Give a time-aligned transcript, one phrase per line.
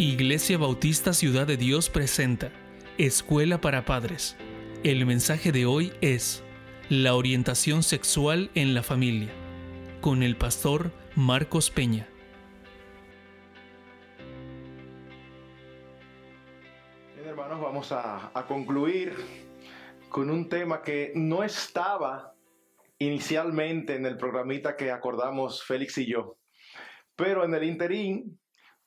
[0.00, 2.52] Iglesia Bautista Ciudad de Dios presenta
[2.98, 4.36] Escuela para Padres.
[4.84, 6.44] El mensaje de hoy es
[6.88, 9.32] La orientación sexual en la familia,
[10.00, 12.06] con el pastor Marcos Peña.
[17.16, 19.16] Bien, hermanos, vamos a, concluir
[20.08, 22.36] con un tema que no estaba
[23.00, 26.36] inicialmente en el programita que acordamos Félix y yo.
[27.16, 28.38] Pero en el interín,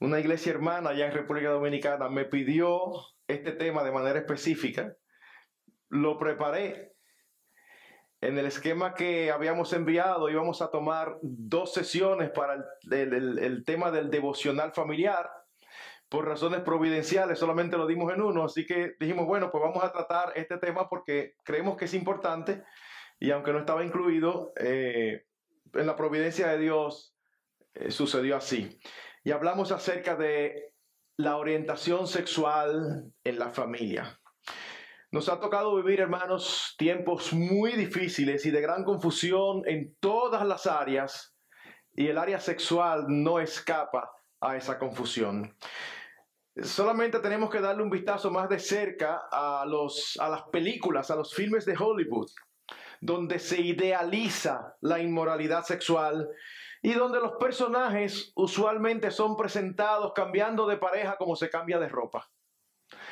[0.01, 2.91] una iglesia hermana allá en República Dominicana me pidió
[3.27, 4.95] este tema de manera específica.
[5.89, 6.93] Lo preparé.
[8.19, 14.09] En el esquema que habíamos enviado íbamos a tomar dos sesiones para el, tema del
[14.09, 15.29] devocional familiar.
[16.09, 19.91] Por razones providenciales solamente lo dimos en uno, así que dijimos, bueno, pues vamos a
[19.91, 22.63] tratar este tema porque creemos que es importante
[23.19, 25.25] y aunque no estaba incluido, eh,
[25.73, 27.15] en la providencia de Dios
[27.75, 28.79] eh, sucedió así.
[29.23, 30.73] Y hablamos acerca de
[31.17, 34.19] la orientación sexual en la familia.
[35.11, 40.65] Nos ha tocado vivir, hermanos, tiempos muy difíciles y de gran confusión en todas las
[40.65, 41.35] áreas
[41.93, 45.55] y el área sexual no escapa a esa confusión.
[46.55, 51.15] Solamente tenemos que darle un vistazo más de cerca a, los, a las películas, a
[51.15, 52.29] los filmes de Hollywood,
[52.99, 56.29] donde se idealiza la inmoralidad sexual
[56.81, 62.29] y donde los personajes usualmente son presentados cambiando de pareja como se cambia de ropa.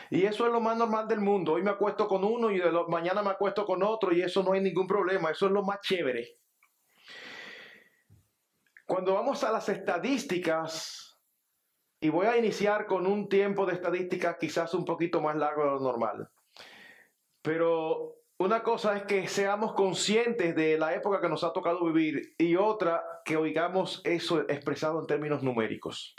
[0.10, 1.54] Y eso es lo más normal del mundo.
[1.54, 4.62] Hoy me acuesto con uno y mañana me acuesto con otro y eso no hay
[4.62, 5.32] ningún problema.
[5.32, 6.40] Eso es lo más chévere.
[8.86, 11.10] Cuando vamos a las estadísticas,
[12.02, 15.72] y voy a iniciar con un tiempo de estadística quizás un poquito más largo de
[15.72, 16.30] lo normal.
[17.42, 22.36] Pero una cosa es que seamos conscientes de la época que nos ha tocado vivir
[22.38, 26.16] y otra que oigamos eso expresado en términos numéricos.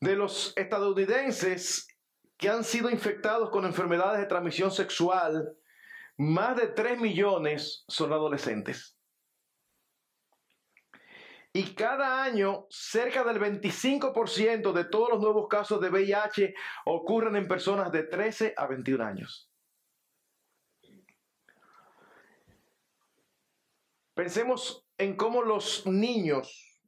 [0.00, 1.86] De los estadounidenses
[2.38, 5.54] que han sido infectados con enfermedades de transmisión sexual,
[6.16, 8.96] más de 3 millones son adolescentes.
[11.52, 16.54] Y cada año, cerca del 25% de todos los nuevos casos de VIH
[16.86, 19.50] ocurren en personas de 13 a 21 años.
[24.16, 26.80] Pensemos en cómo los niños,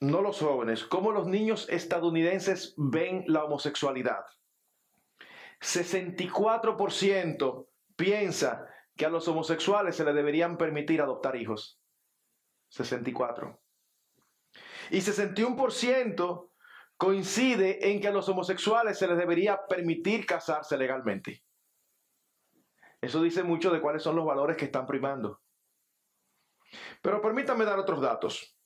[0.00, 4.20] no los jóvenes, cómo los niños estadounidenses ven la homosexualidad.
[5.62, 11.80] 64% piensa que a los homosexuales se les deberían permitir adoptar hijos.
[12.68, 13.58] 64.
[14.90, 16.50] Y 61%
[16.98, 21.42] coincide en que a los homosexuales se les debería permitir casarse legalmente.
[23.00, 25.41] Eso dice mucho de cuáles son los valores que están primando.
[27.00, 28.56] Pero permítanme dar otros datos.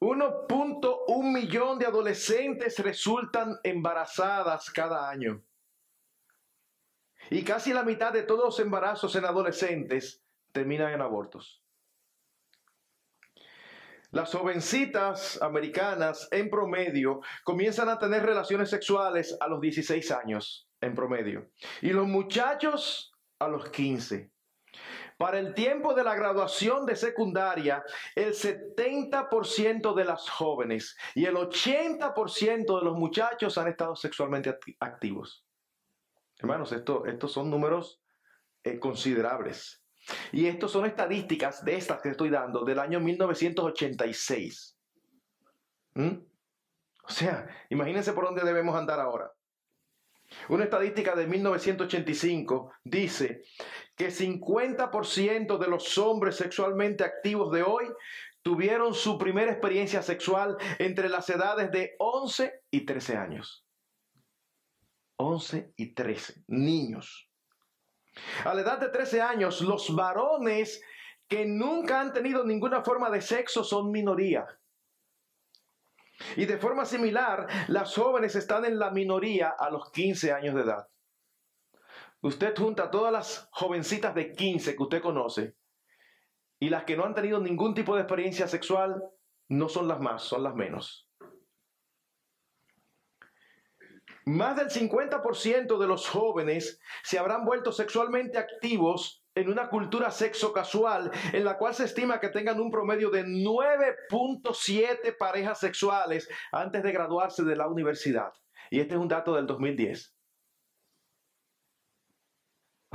[0.00, 5.42] 1.1 millón de adolescentes resultan embarazadas cada año.
[7.30, 11.62] Y casi la mitad de todos los embarazos en adolescentes terminan en abortos.
[14.10, 20.94] Las jovencitas americanas en promedio comienzan a tener relaciones sexuales a los 16 años en
[20.94, 21.50] promedio.
[21.82, 24.30] Y los muchachos a los 15.
[25.16, 27.82] Para el tiempo de la graduación de secundaria,
[28.14, 34.76] el 70% de las jóvenes y el 80% de los muchachos han estado sexualmente acti-
[34.78, 35.46] activos.
[36.38, 38.02] Hermanos, esto, estos son números
[38.62, 39.82] eh, considerables.
[40.32, 44.76] Y estos son estadísticas de estas que estoy dando del año 1986.
[45.94, 46.18] ¿Mm?
[47.02, 49.32] O sea, imagínense por dónde debemos andar ahora.
[50.48, 53.44] Una estadística de 1985 dice
[53.96, 57.86] que 50% de los hombres sexualmente activos de hoy
[58.42, 63.66] tuvieron su primera experiencia sexual entre las edades de 11 y 13 años.
[65.16, 67.28] 11 y 13, niños.
[68.44, 70.82] A la edad de 13 años, los varones
[71.26, 74.46] que nunca han tenido ninguna forma de sexo son minoría.
[76.36, 80.62] Y de forma similar, las jóvenes están en la minoría a los 15 años de
[80.62, 80.86] edad.
[82.22, 85.56] Usted junta todas las jovencitas de 15 que usted conoce
[86.58, 89.02] y las que no han tenido ningún tipo de experiencia sexual
[89.48, 91.08] no son las más, son las menos.
[94.24, 100.52] Más del 50% de los jóvenes se habrán vuelto sexualmente activos en una cultura sexo
[100.52, 106.82] casual en la cual se estima que tengan un promedio de 9.7 parejas sexuales antes
[106.82, 108.32] de graduarse de la universidad.
[108.70, 110.15] Y este es un dato del 2010.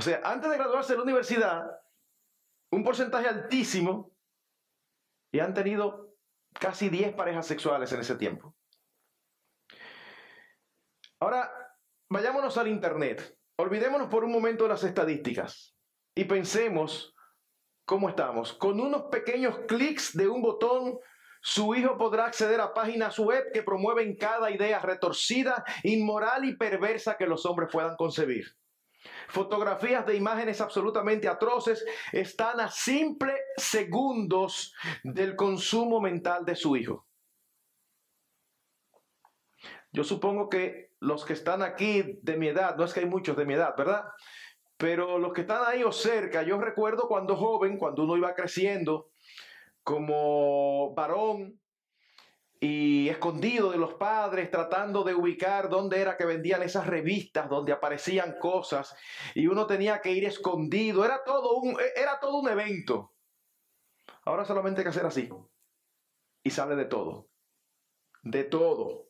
[0.02, 1.64] O sea, antes de graduarse de la universidad,
[2.72, 4.10] un porcentaje altísimo
[5.30, 6.16] y han tenido
[6.58, 8.52] casi 10 parejas sexuales en ese tiempo.
[11.20, 11.52] Ahora,
[12.10, 13.38] vayámonos al Internet.
[13.56, 15.76] Olvidémonos por un momento de las estadísticas
[16.16, 17.14] y pensemos
[17.84, 18.54] cómo estamos.
[18.54, 20.98] Con unos pequeños clics de un botón,
[21.40, 27.16] su hijo podrá acceder a páginas web que promueven cada idea retorcida, inmoral y perversa
[27.16, 28.56] que los hombres puedan concebir.
[29.32, 31.82] Fotografías de imágenes absolutamente atroces
[32.12, 37.06] están a simples segundos del consumo mental de su hijo.
[39.90, 43.34] Yo supongo que los que están aquí de mi edad, no es que hay muchos
[43.34, 44.04] de mi edad, ¿verdad?
[44.76, 49.12] Pero los que están ahí o cerca, yo recuerdo cuando joven, cuando uno iba creciendo
[49.82, 51.58] como varón
[52.64, 57.72] y escondido de los padres, tratando de ubicar dónde era que vendían esas revistas donde
[57.72, 58.94] aparecían cosas
[59.34, 61.04] y uno tenía que ir escondido.
[61.04, 63.16] Era todo un, era todo un evento.
[64.24, 65.28] Ahora solamente hay que hacer así
[66.44, 67.30] y sale de todo.
[68.22, 69.08] De todo.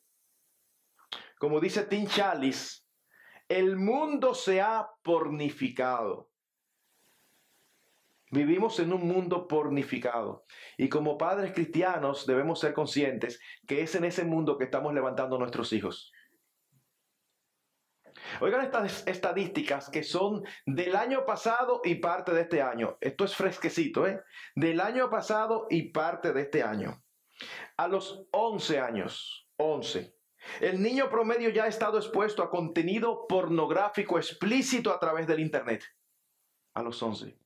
[1.38, 2.84] Como dice Tim Chalice,
[3.48, 6.30] el mundo se ha pornificado.
[8.32, 10.46] Vivimos en un mundo pornificado
[10.78, 13.38] y como padres cristianos debemos ser conscientes
[13.68, 16.10] que es en ese mundo que estamos levantando a nuestros hijos.
[18.40, 22.96] Oigan estas estadísticas que son del año pasado y parte de este año.
[23.02, 24.22] Esto es fresquecito, ¿eh?
[24.56, 27.04] Del año pasado y parte de este año.
[27.76, 30.16] A los 11 años, 11,
[30.62, 35.84] el niño promedio ya ha estado expuesto a contenido pornográfico explícito a través del Internet.
[36.72, 37.41] A los 11.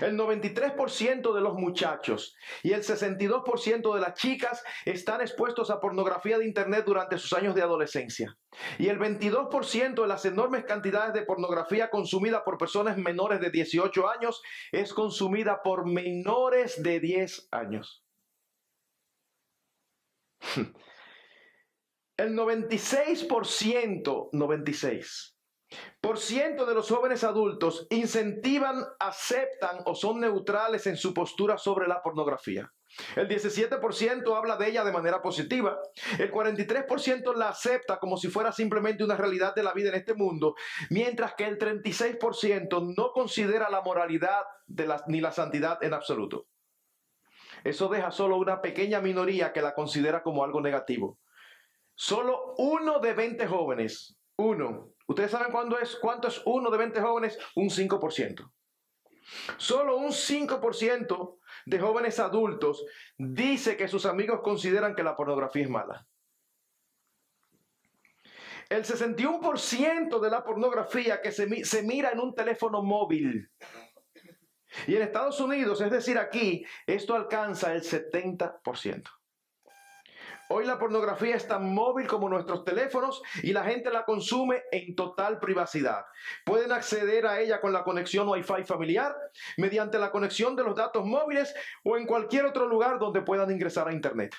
[0.00, 6.38] El 93% de los muchachos y el 62% de las chicas están expuestos a pornografía
[6.38, 8.36] de Internet durante sus años de adolescencia.
[8.78, 14.08] Y el 22% de las enormes cantidades de pornografía consumida por personas menores de 18
[14.08, 14.42] años
[14.72, 18.02] es consumida por menores de 10 años.
[22.16, 25.35] El 96%, 96,
[26.00, 31.88] por ciento de los jóvenes adultos incentivan, aceptan o son neutrales en su postura sobre
[31.88, 32.72] la pornografía.
[33.14, 35.78] El 17% habla de ella de manera positiva.
[36.18, 40.14] El 43% la acepta como si fuera simplemente una realidad de la vida en este
[40.14, 40.54] mundo,
[40.90, 44.44] mientras que el 36% no considera la moralidad
[45.08, 46.46] ni la santidad en absoluto.
[47.64, 51.18] Eso deja solo una pequeña minoría que la considera como algo negativo.
[51.94, 54.92] Solo uno de 20 jóvenes, uno.
[55.06, 57.38] ¿Ustedes saben cuándo es, cuánto es uno de 20 jóvenes?
[57.54, 58.50] Un 5%.
[59.56, 62.84] Solo un 5% de jóvenes adultos
[63.16, 66.06] dice que sus amigos consideran que la pornografía es mala.
[68.68, 73.48] El 61% de la pornografía que se, se, mira en un teléfono móvil.
[74.88, 79.04] Y en Estados Unidos, es decir, aquí, esto alcanza el 70%.
[80.48, 84.94] Hoy la pornografía es tan móvil como nuestros teléfonos y la gente la consume en
[84.94, 86.04] total privacidad.
[86.44, 89.16] Pueden acceder a ella con la conexión Wi-Fi familiar,
[89.56, 91.54] mediante la conexión de los datos móviles
[91.84, 94.34] o en cualquier otro lugar donde puedan ingresar a Internet.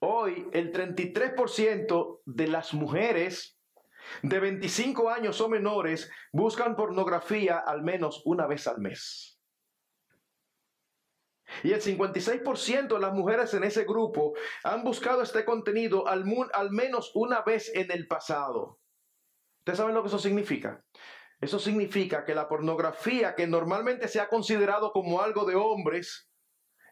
[0.00, 3.58] Hoy el 33% de las mujeres
[4.22, 9.35] de 25 años o menores buscan pornografía al menos una vez al mes.
[11.62, 14.34] Y el 56% de las mujeres en ese grupo
[14.64, 16.24] han buscado este contenido al,
[16.70, 18.78] menos una vez en el pasado.
[19.58, 20.84] ¿Ustedes saben lo que eso significa?
[21.40, 26.30] Eso significa que la pornografía que normalmente se ha considerado como algo de hombres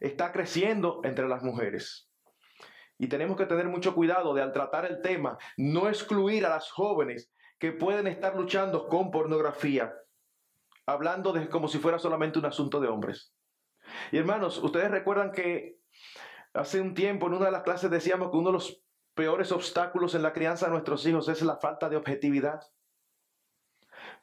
[0.00, 2.10] está creciendo entre las mujeres.
[2.98, 6.70] Y tenemos que tener mucho cuidado de al tratar el tema, no excluir a las
[6.70, 9.94] jóvenes que pueden estar luchando con pornografía,
[10.86, 13.34] hablando de como si fuera solamente un asunto de hombres.
[14.12, 15.80] Y hermanos, ustedes recuerdan que
[16.52, 18.84] hace un tiempo en una de las clases decíamos que uno de los
[19.14, 22.60] peores obstáculos en la crianza de nuestros hijos es la falta de objetividad.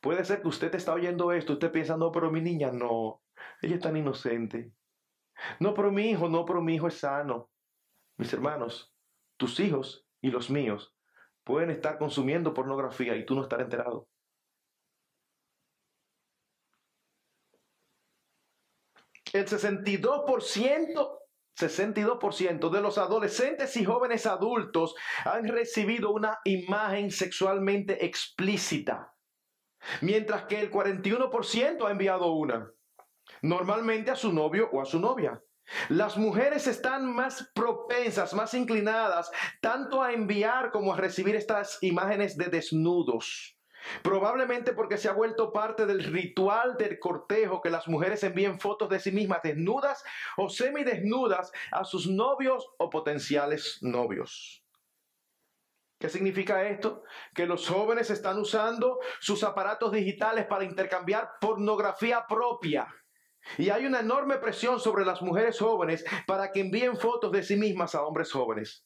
[0.01, 3.21] Puede ser que usted está oyendo esto, usted piensa, no, pero mi niña no,
[3.61, 4.73] ella es tan inocente.
[5.59, 7.49] No, pero mi hijo, no, pero mi hijo es sano.
[8.17, 8.93] Mis hermanos,
[9.37, 10.95] tus hijos y los míos
[11.43, 14.07] pueden estar consumiendo pornografía y tú no estar enterado.
[19.33, 21.19] El 62%,
[21.57, 24.95] 62% de los adolescentes y jóvenes adultos
[25.25, 29.13] han recibido una imagen sexualmente explícita,
[30.01, 32.71] mientras que el 41% ha enviado una,
[33.41, 35.41] normalmente a su novio o a su novia.
[35.89, 42.35] Las mujeres están más propensas, más inclinadas, tanto a enviar como a recibir estas imágenes
[42.35, 43.57] de desnudos.
[44.03, 48.89] Probablemente porque se ha vuelto parte del ritual del cortejo que las mujeres envíen fotos
[48.89, 50.03] de sí mismas desnudas
[50.37, 54.63] o semidesnudas a sus novios o potenciales novios.
[55.99, 57.03] ¿Qué significa esto?
[57.35, 62.87] Que los jóvenes están usando sus aparatos digitales para intercambiar pornografía propia.
[63.57, 67.55] Y hay una enorme presión sobre las mujeres jóvenes para que envíen fotos de sí
[67.55, 68.83] mismas a hombres jóvenes.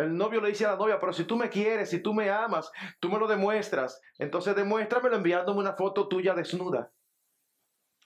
[0.00, 2.30] El novio le dice a la novia, pero si tú me quieres, si tú me
[2.30, 4.00] amas, tú me lo demuestras.
[4.18, 6.90] Entonces demuéstramelo enviándome una foto tuya desnuda.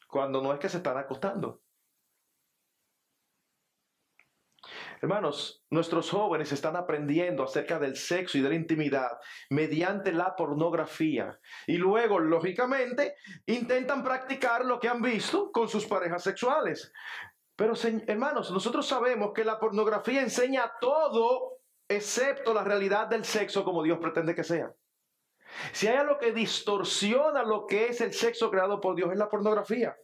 [0.08, 1.62] Cuando no es que se están acostando.
[5.00, 9.12] Hermanos, nuestros jóvenes están aprendiendo acerca del sexo y de la intimidad
[9.50, 11.38] mediante la pornografía.
[11.68, 13.14] Y luego, lógicamente,
[13.46, 16.92] intentan practicar lo que han visto con sus parejas sexuales.
[17.54, 17.74] Pero,
[18.08, 21.53] hermanos, nosotros sabemos que la pornografía enseña todo
[21.88, 24.74] excepto la realidad del sexo como Dios pretende que sea.
[25.72, 29.28] Si hay algo que distorsiona lo que es el sexo creado por Dios es la
[29.28, 29.96] pornografía.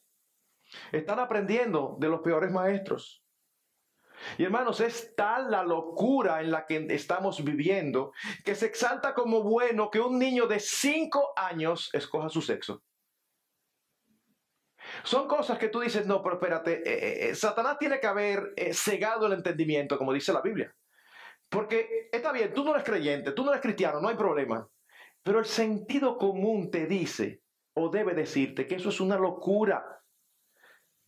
[0.93, 3.25] Están aprendiendo de los peores maestros.
[4.37, 8.13] Y hermanos, es tal la locura en la que estamos viviendo
[8.45, 12.83] que se exalta como bueno que un niño de 5 años escoja su sexo.
[15.05, 18.55] Son cosas que tú dices, no, pero espérate, eh, eh, eh, Satanás tiene que haber
[18.73, 20.75] cegado el entendimiento, como dice la Biblia.
[21.51, 24.67] Porque está bien, tú no eres creyente, tú no eres cristiano, no hay problema.
[25.23, 27.43] Pero el sentido común te dice
[27.75, 29.85] o debe decirte que eso es una locura.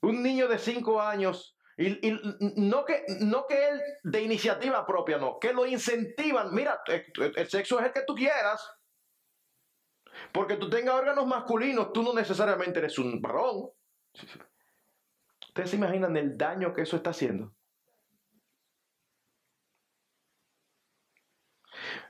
[0.02, 2.20] Un niño de 5 años y,
[2.56, 6.54] no, que, no que él de iniciativa propia, no, que lo incentivan.
[6.54, 8.68] Mira, el sexo es el que tú quieras.
[10.32, 13.70] Porque tú tengas órganos masculinos, tú no necesariamente eres un varón.
[15.48, 17.54] ¿Ustedes se imaginan el daño que eso está haciendo?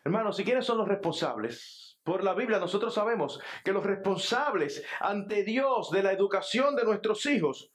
[0.05, 1.99] Hermanos, ¿y quiénes son los responsables?
[2.03, 7.25] Por la Biblia nosotros sabemos que los responsables ante Dios de la educación de nuestros
[7.27, 7.71] hijos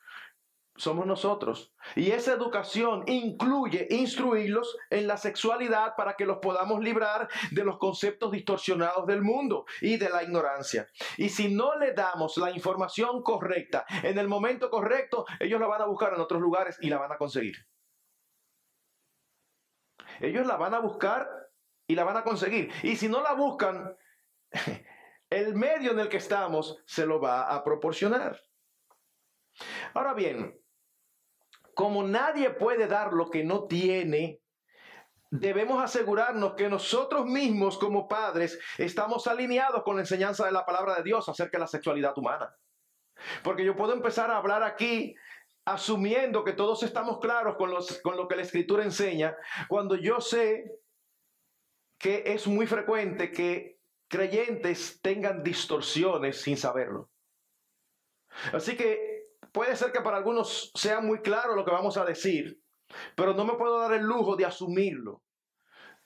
[0.77, 1.73] somos nosotros.
[1.95, 7.77] Y esa educación incluye instruirlos en la sexualidad para que los podamos librar de los
[7.77, 10.87] conceptos distorsionados del mundo y de la ignorancia.
[11.17, 15.81] Y si no le damos la información correcta en el momento correcto, ellos la van
[15.81, 17.55] a buscar en otros lugares y la van a conseguir.
[20.19, 21.46] Ellos la van a buscar
[21.87, 22.71] y la van a conseguir.
[22.83, 23.95] Y si no la buscan,
[25.29, 28.39] el medio en el que estamos se lo va a proporcionar.
[29.93, 30.59] Ahora bien,
[31.73, 34.41] como nadie puede dar lo que no tiene,
[35.31, 40.95] debemos asegurarnos que nosotros mismos como padres estamos alineados con la enseñanza de la palabra
[40.95, 42.53] de Dios acerca de la sexualidad humana.
[43.43, 45.15] Porque yo puedo empezar a hablar aquí
[45.65, 49.35] asumiendo que todos estamos claros con, con lo que la escritura enseña,
[49.67, 50.79] cuando yo sé
[51.97, 57.09] que es muy frecuente que creyentes tengan distorsiones sin saberlo.
[58.53, 59.17] Así que
[59.57, 62.61] Puede ser que para algunos sea muy claro lo que vamos a decir,
[63.15, 65.23] pero no me puedo dar el lujo de asumirlo.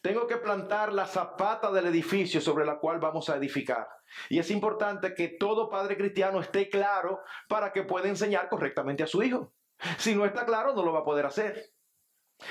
[0.02, 3.88] Tengo que plantar la zapata del edificio sobre la cual vamos a edificar.
[4.30, 7.20] Y es importante que todo padre cristiano esté claro
[7.50, 9.54] para que pueda enseñar correctamente a su hijo.
[9.98, 11.74] Si no está claro, no lo va a poder hacer.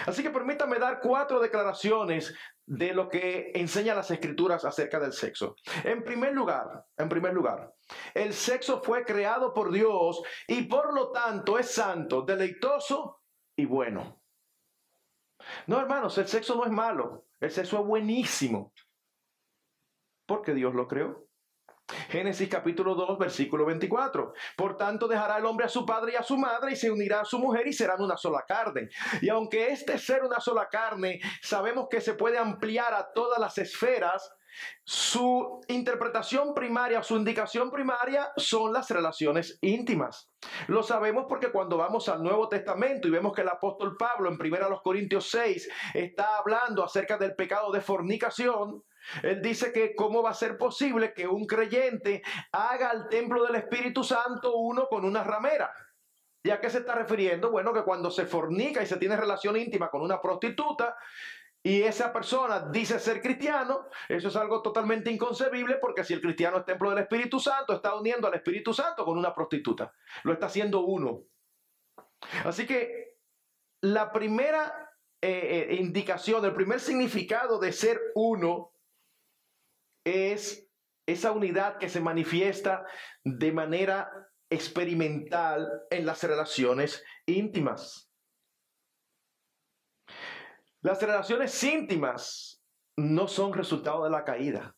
[0.07, 2.35] Así que permítame dar cuatro declaraciones
[2.71, 5.57] de lo que enseñan las escrituras acerca del sexo.
[5.83, 7.75] En primer lugar, en primer lugar,
[8.15, 13.23] el sexo fue creado por Dios y por lo tanto es santo, deleitoso
[13.57, 14.23] y bueno.
[15.67, 18.73] No, hermanos, el sexo no es malo, el sexo es buenísimo,
[20.25, 21.27] porque Dios lo creó.
[22.09, 24.33] Génesis capítulo 2, versículo 24.
[24.57, 27.21] Por tanto, dejará el hombre a su padre y a su madre y se unirá
[27.21, 28.89] a su mujer y serán una sola carne.
[29.21, 33.59] Y aunque este ser una sola carne, sabemos que se puede ampliar a todas las
[33.59, 34.33] esferas.
[34.85, 40.31] Su interpretación primaria, su indicación primaria son las relaciones íntimas.
[40.69, 44.41] Lo sabemos porque cuando vamos al Nuevo Testamento y vemos que el apóstol Pablo en
[44.41, 48.83] 1 Corintios 6 está hablando acerca del pecado de fornicación,
[49.23, 53.57] él dice que cómo va a ser posible que un creyente haga el templo del
[53.57, 55.73] Espíritu Santo uno con una ramera.
[56.43, 57.51] ¿Y a qué se está refiriendo?
[57.51, 60.97] Bueno, que cuando se fornica y se tiene relación íntima con una prostituta,
[61.63, 66.59] y esa persona dice ser cristiano, eso es algo totalmente inconcebible porque si el cristiano
[66.59, 69.93] es templo del Espíritu Santo, está uniendo al Espíritu Santo con una prostituta.
[70.23, 71.25] Lo está haciendo uno.
[72.45, 73.19] Así que
[73.83, 74.91] la primera
[75.23, 78.73] eh, eh, indicación, el primer significado de ser uno
[80.05, 80.67] es
[81.07, 82.87] esa unidad que se manifiesta
[83.23, 84.11] de manera
[84.51, 88.10] experimental en las relaciones íntimas.
[90.83, 92.63] Las relaciones íntimas
[92.97, 94.77] no son resultado de la caída.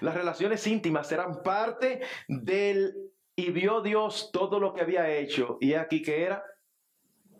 [0.00, 2.94] Las relaciones íntimas eran parte del
[3.34, 6.44] y vio Dios todo lo que había hecho y aquí que era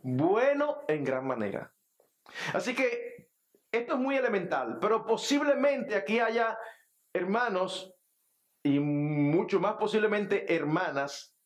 [0.03, 1.73] bueno en gran manera.
[2.55, 3.31] Así que
[3.71, 6.59] esto es muy elemental, pero posiblemente aquí haya
[7.13, 7.95] hermanos
[8.63, 11.37] y mucho más posiblemente hermanas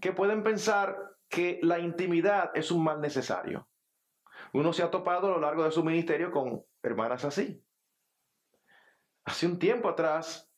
[0.00, 0.96] que pueden pensar
[1.28, 3.68] que la intimidad es un mal necesario.
[4.52, 7.62] Uno se ha topado a lo largo de su ministerio con hermanas así.
[9.24, 10.50] Hace un tiempo atrás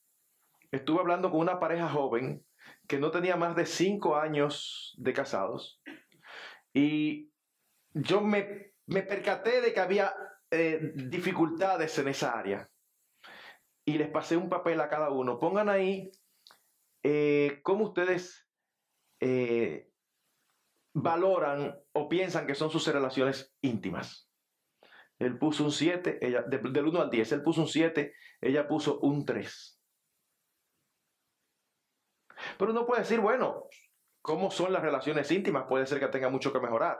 [0.71, 2.45] estuve hablando con una pareja joven
[2.87, 5.83] que no tenía más de cinco años de casados
[6.73, 7.31] y
[7.93, 10.15] yo me, percaté de que había
[10.51, 12.69] eh, dificultades en esa área
[13.85, 15.39] y les pasé un papel a cada uno.
[15.39, 16.11] Pongan ahí
[17.03, 18.47] eh, cómo ustedes
[19.21, 19.90] eh,
[20.93, 24.29] valoran o piensan que son sus relaciones íntimas.
[25.19, 28.99] Él puso un 7, ella, del 1 al 10, él puso un 7, ella puso
[29.01, 29.81] un 3.
[32.59, 33.67] Pero uno puede decir, bueno,
[34.23, 35.67] ¿cómo son las relaciones íntimas?
[35.69, 36.99] Puede ser que tenga mucho que mejorar.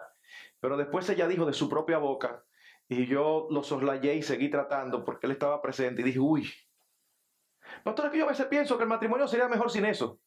[0.61, 2.45] Pero después ella dijo de su propia boca,
[2.89, 6.51] y yo lo soslayé y seguí tratando porque él estaba presente y dije, uy,
[7.85, 10.21] Pastor, es que yo a veces pienso que el matrimonio sería mejor sin eso.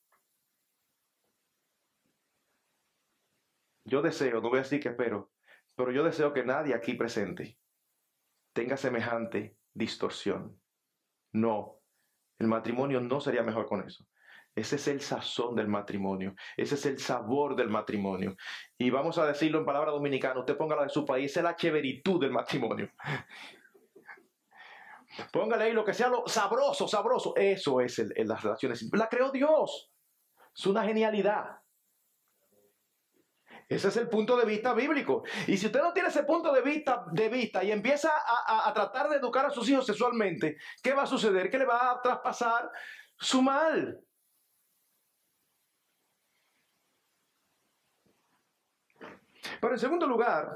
[3.94, 5.30] Yo deseo, no voy a decir que espero,
[5.76, 7.60] pero yo deseo que nadie aquí presente
[8.52, 10.60] tenga semejante distorsión.
[11.32, 11.80] No,
[12.40, 14.08] el matrimonio no sería mejor con eso.
[14.56, 16.34] Ese es el sazón del matrimonio.
[16.58, 18.36] Ese es el sabor del matrimonio.
[18.80, 20.40] Y vamos a decirlo en palabra dominicana.
[20.40, 21.38] Usted ponga la de su país.
[21.38, 22.90] es la del matrimonio.
[25.32, 27.36] Póngale ahí lo que sea lo sabroso, sabroso.
[27.36, 28.90] Eso es el, las relaciones.
[28.92, 29.92] La creó Dios.
[30.52, 31.63] Es una genialidad.
[33.70, 35.24] Ese es el punto de vista bíblico.
[35.48, 38.74] Y si usted no tiene ese punto de vista, de vista y empieza a, a
[38.74, 41.50] tratar de educar a sus hijos sexualmente, ¿qué va a suceder?
[41.50, 42.70] Que le va a traspasar
[43.18, 44.00] su mal.
[49.60, 50.48] Pero en segundo lugar,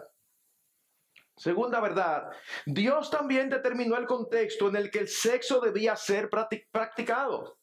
[1.37, 2.31] Segunda verdad,
[2.65, 7.59] Dios también determinó el contexto en el que el sexo debía ser practicado.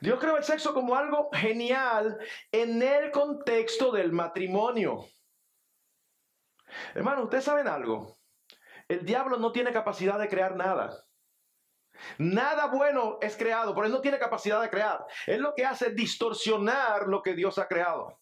[0.00, 2.18] Dios creó el sexo como algo genial
[2.52, 5.06] en el contexto del matrimonio.
[6.94, 8.16] Hermano, ustedes saben algo.
[8.88, 11.04] El diablo no tiene capacidad de crear nada.
[12.18, 15.04] Nada bueno es creado, pero él no tiene capacidad de crear.
[15.26, 18.20] Él lo que hace es distorsionar lo que Dios ha creado.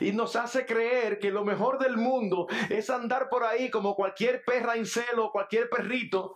[0.00, 4.42] Y nos hace creer que lo mejor del mundo es andar por ahí como cualquier
[4.44, 6.34] perra en celo, cualquier perrito,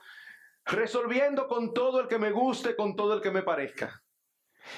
[0.65, 4.04] resolviendo con todo el que me guste, con todo el que me parezca.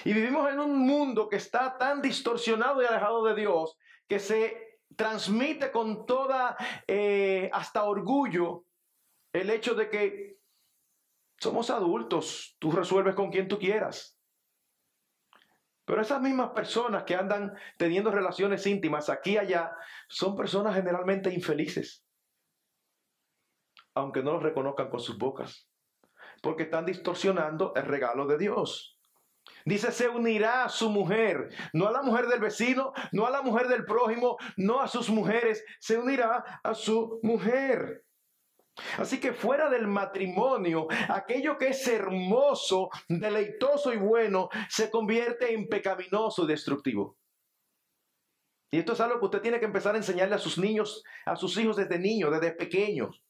[0.04, 3.76] Y vivimos en un mundo que está tan distorsionado y alejado de Dios
[4.08, 8.64] que se transmite con toda, eh, hasta orgullo,
[9.32, 10.38] el hecho de que
[11.38, 14.18] somos adultos, tú resuelves con quien tú quieras.
[15.84, 19.72] Pero esas mismas personas que andan teniendo relaciones íntimas aquí y allá
[20.08, 22.04] son personas generalmente infelices,
[23.94, 25.68] aunque no lo reconozcan con sus bocas,
[26.42, 28.95] porque están distorsionando el regalo de Dios.
[29.66, 33.42] Dice, se unirá a su mujer, no a la mujer del vecino, no a la
[33.42, 38.04] mujer del prójimo, no a sus mujeres, se unirá a su mujer.
[38.96, 45.66] Así que fuera del matrimonio, aquello que es hermoso, deleitoso y bueno, se convierte en
[45.66, 47.18] pecaminoso y destructivo.
[48.70, 51.34] Y esto es algo que usted tiene que empezar a enseñarle a sus niños, a
[51.34, 53.20] sus hijos desde niños, desde pequeños.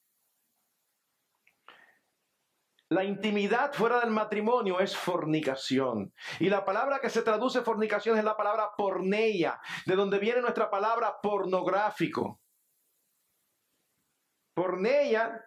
[2.88, 6.12] La intimidad fuera del matrimonio es fornicación.
[6.38, 10.70] Y la palabra que se traduce fornicación es la palabra porneia, de donde viene nuestra
[10.70, 12.40] palabra pornográfico.
[14.54, 15.44] Porneia,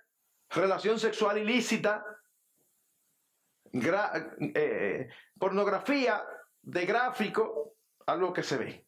[0.49, 2.04] relación sexual ilícita,
[3.71, 6.21] eh, pornografía
[6.62, 7.75] de gráfico,
[8.06, 8.88] algo que se ve.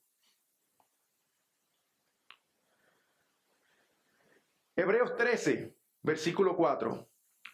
[4.75, 7.10] Hebreos 13, versículo 4.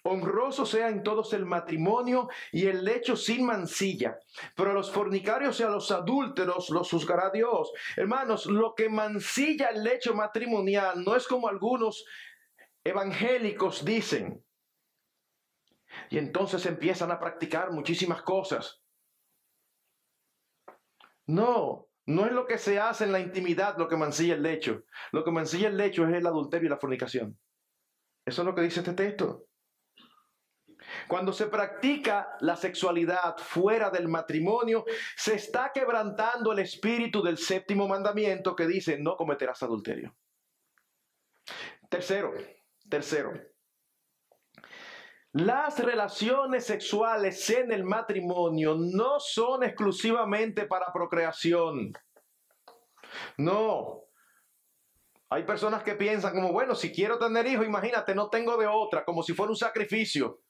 [0.07, 4.17] Honroso sea en todos el matrimonio y el lecho sin mancilla,
[4.55, 7.71] pero a los fornicarios y a los adúlteros los juzgará Dios.
[7.95, 12.05] Hermanos, lo que mancilla el lecho matrimonial no es como algunos
[12.83, 14.43] evangélicos dicen.
[16.09, 18.81] Y entonces empiezan a practicar muchísimas cosas.
[21.25, 24.83] No, no es lo que se hace en la intimidad lo que mancilla el lecho.
[25.11, 27.37] Lo que mancilla el lecho es el adulterio y la fornicación.
[28.25, 29.46] Eso es lo que dice este texto.
[31.07, 37.88] Cuando se practica la sexualidad fuera del matrimonio, se está quebrantando el espíritu del séptimo
[37.88, 40.15] mandamiento que dice no cometerás adulterio.
[41.89, 42.33] Tercero,
[42.89, 43.33] Tercero,
[45.33, 51.93] las relaciones sexuales en el matrimonio no son exclusivamente para procreación.
[53.38, 54.03] No.
[55.29, 59.03] Hay personas que piensan como, bueno, si quiero tener hijos, imagínate, no tengo de otra,
[59.03, 60.41] como si fuera un sacrificio.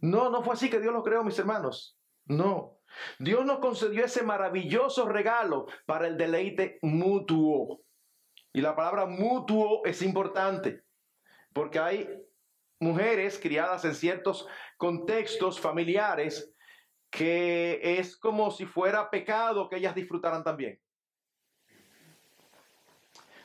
[0.00, 1.98] No, no fue así que Dios lo creó, mis hermanos.
[2.26, 2.78] No.
[3.18, 7.80] Dios nos concedió ese maravilloso regalo para el deleite mutuo.
[8.52, 10.84] Y la palabra mutuo es importante,
[11.52, 12.08] porque hay
[12.78, 16.54] mujeres criadas en ciertos contextos familiares
[17.10, 20.80] que es como si fuera pecado que ellas disfrutaran también.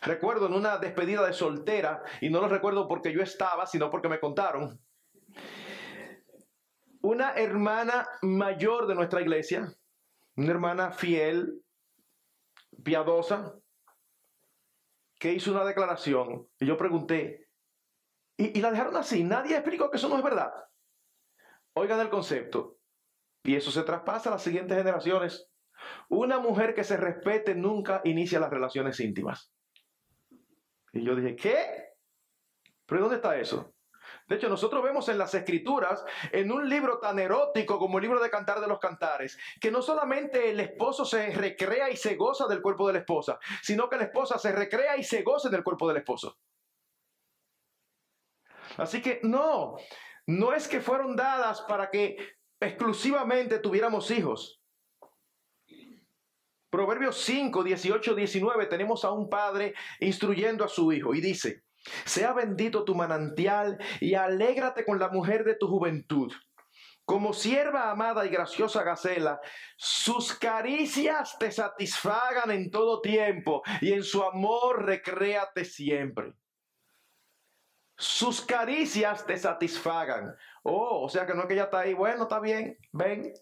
[0.02, 4.10] Recuerdo en una despedida de soltera, y no lo recuerdo porque yo estaba, sino porque
[4.10, 4.80] me contaron,
[7.02, 9.74] una hermana mayor de nuestra iglesia,
[10.36, 11.64] una hermana fiel,
[12.84, 13.56] piadosa,
[15.20, 17.50] que hizo una declaración, y yo pregunté,
[18.38, 20.52] y, la dejaron así, nadie explicó que eso no es verdad.
[21.74, 22.78] Oigan el concepto,
[23.44, 25.50] y eso se traspasa a las siguientes generaciones.
[26.10, 29.54] Una mujer que se respete nunca inicia las relaciones íntimas.
[30.94, 31.90] Y yo dije, ¿qué?
[32.86, 33.74] ¿Pero dónde está eso?
[34.30, 38.22] De hecho, nosotros vemos en las escrituras, en un libro tan erótico como el libro
[38.22, 42.48] de Cantar de los Cantares, que no solamente el esposo se recrea y se goza
[42.48, 45.63] del cuerpo de la esposa, sino que la esposa se recrea y se goza del
[45.63, 46.38] cuerpo del esposo.
[48.78, 49.78] Así que no,
[50.28, 52.15] no es que fueron dadas para que
[52.60, 54.62] exclusivamente tuviéramos hijos.
[56.70, 61.63] Proverbios 5, 18, 19, tenemos a un padre instruyendo a su hijo y dice,
[62.06, 66.32] sea bendito tu manantial y alégrate con la mujer de tu juventud.
[67.06, 69.42] Como sierva amada y graciosa Gacela,
[69.78, 76.34] sus caricias te satisfagan en todo tiempo y en su amor recréate siempre.
[77.98, 80.36] Sus caricias te satisfagan.
[80.62, 83.34] Oh, o sea que no es que ella está ahí, bueno, está bien, ven.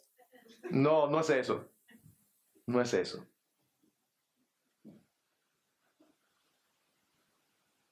[0.69, 1.69] No, no es eso.
[2.65, 3.27] No es eso.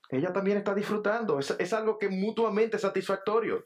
[0.10, 1.40] Ella también está disfrutando.
[1.40, 3.64] Es, algo que mutuamente satisfactorio.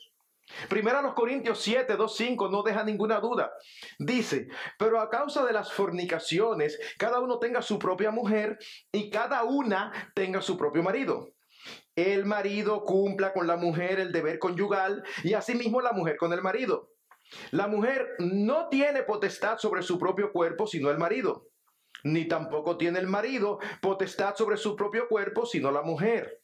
[0.68, 3.52] Primero los Corintios 7, 2, 5 no deja ninguna duda.
[4.00, 4.48] Dice,
[4.80, 8.58] pero a causa de las fornicaciones, cada uno tenga su propia mujer
[8.92, 11.30] y cada una tenga su propio marido.
[11.96, 16.42] El marido cumpla con la mujer el deber conyugal y asimismo la mujer con el
[16.42, 16.90] marido.
[17.52, 21.46] La mujer no tiene potestad sobre su propio cuerpo sino el marido,
[22.04, 26.42] ni tampoco tiene el marido potestad sobre su propio cuerpo sino la mujer.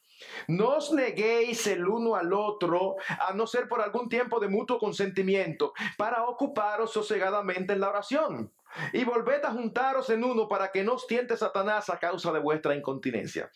[0.47, 4.79] No os neguéis el uno al otro, a no ser por algún tiempo de mutuo
[4.79, 8.51] consentimiento, para ocuparos sosegadamente en la oración.
[8.91, 12.39] Y volved a juntaros en uno para que no os tiente Satanás a causa de
[12.39, 13.49] vuestra incontinencia.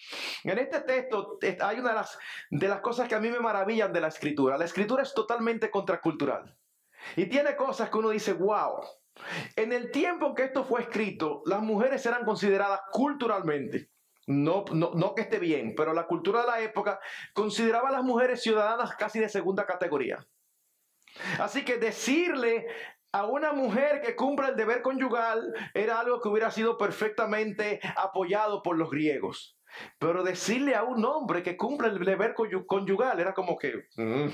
[0.43, 2.17] En este texto hay una de las,
[2.49, 4.57] de las cosas que a mí me maravillan de la escritura.
[4.57, 6.55] La escritura es totalmente contracultural.
[7.15, 8.81] Y tiene cosas que uno dice, wow.
[9.55, 13.89] En el tiempo que esto fue escrito, las mujeres eran consideradas culturalmente.
[14.27, 16.99] No, no, no que esté bien, pero la cultura de la época
[17.33, 20.25] consideraba a las mujeres ciudadanas casi de segunda categoría.
[21.39, 22.67] Así que decirle
[23.11, 28.61] a una mujer que cumpla el deber conyugal era algo que hubiera sido perfectamente apoyado
[28.61, 29.57] por los griegos.
[29.97, 32.35] Pero decirle a un hombre que cumpla el deber
[32.67, 33.87] conyugal era como que...
[33.95, 34.29] Mm.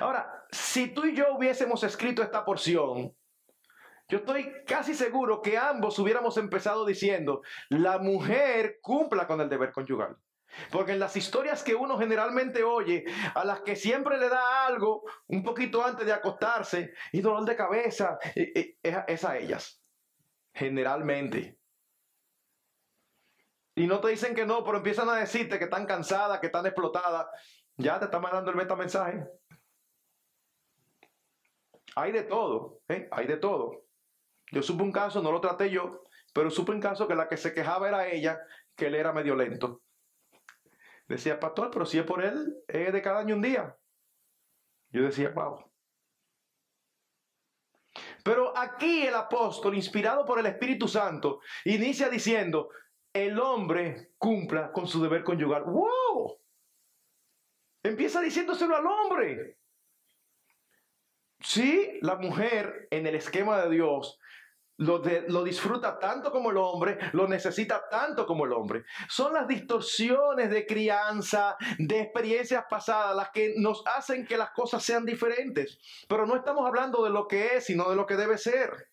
[0.00, 3.14] Ahora, si tú y yo hubiésemos escrito esta porción,
[4.08, 9.72] yo estoy casi seguro que ambos hubiéramos empezado diciendo, la mujer cumpla con el deber
[9.72, 10.16] conyugal.
[10.70, 15.02] Porque en las historias que uno generalmente oye, a las que siempre le da algo
[15.26, 19.82] un poquito antes de acostarse y dolor de cabeza, es a ellas.
[20.54, 21.58] Generalmente.
[23.74, 26.64] Y no te dicen que no, pero empiezan a decirte que están cansadas, que están
[26.64, 27.26] explotadas.
[27.76, 29.26] Ya te están mandando el meta mensaje.
[31.96, 33.08] Hay de todo, ¿eh?
[33.10, 33.86] hay de todo.
[34.52, 36.04] Yo supe un caso, no lo traté yo,
[36.34, 38.38] pero supe un caso que la que se quejaba era ella,
[38.76, 39.82] que él era medio lento.
[41.08, 43.76] Decía, pastor, pero si es por él, es de cada año un día.
[44.90, 45.70] Yo decía, wow.
[48.22, 52.68] Pero aquí el apóstol, inspirado por el Espíritu Santo, inicia diciendo,
[53.14, 55.64] el hombre cumpla con su deber conyugal.
[55.64, 56.38] ¡Wow!
[57.82, 59.58] Empieza diciéndoselo al hombre.
[61.40, 64.18] Sí, la mujer en el esquema de Dios
[64.78, 68.84] lo, lo, disfruta tanto como el hombre, lo necesita tanto como el hombre.
[69.08, 74.82] Son las distorsiones de crianza, de experiencias pasadas, las que nos hacen que las cosas
[74.82, 75.78] sean diferentes.
[76.08, 78.90] Pero no estamos hablando de lo que es, sino de lo que debe ser.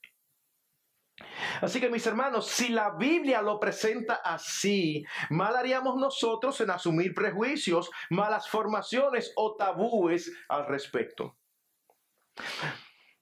[1.62, 7.14] Así que mis hermanos, si la Biblia lo presenta así, mal haríamos nosotros en asumir
[7.14, 11.36] prejuicios, malas formaciones o tabúes al respecto.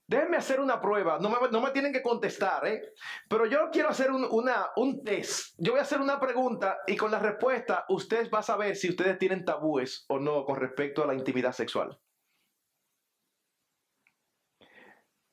[0.06, 1.18] Déjenme hacer una prueba.
[1.18, 2.82] No me, tienen que contestar, ¿eh?
[3.28, 5.54] Pero yo quiero hacer un, una, un test.
[5.56, 8.90] Yo voy a hacer una pregunta y con la respuesta usted va a saber si
[8.90, 11.98] ustedes tienen tabúes o no con respecto a la intimidad sexual.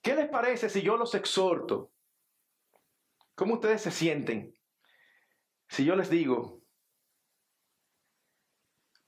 [0.01, 1.91] ¿Qué les parece si yo los exhorto?
[3.35, 4.53] ¿Cómo ustedes se sienten?
[5.67, 6.61] Si yo les digo,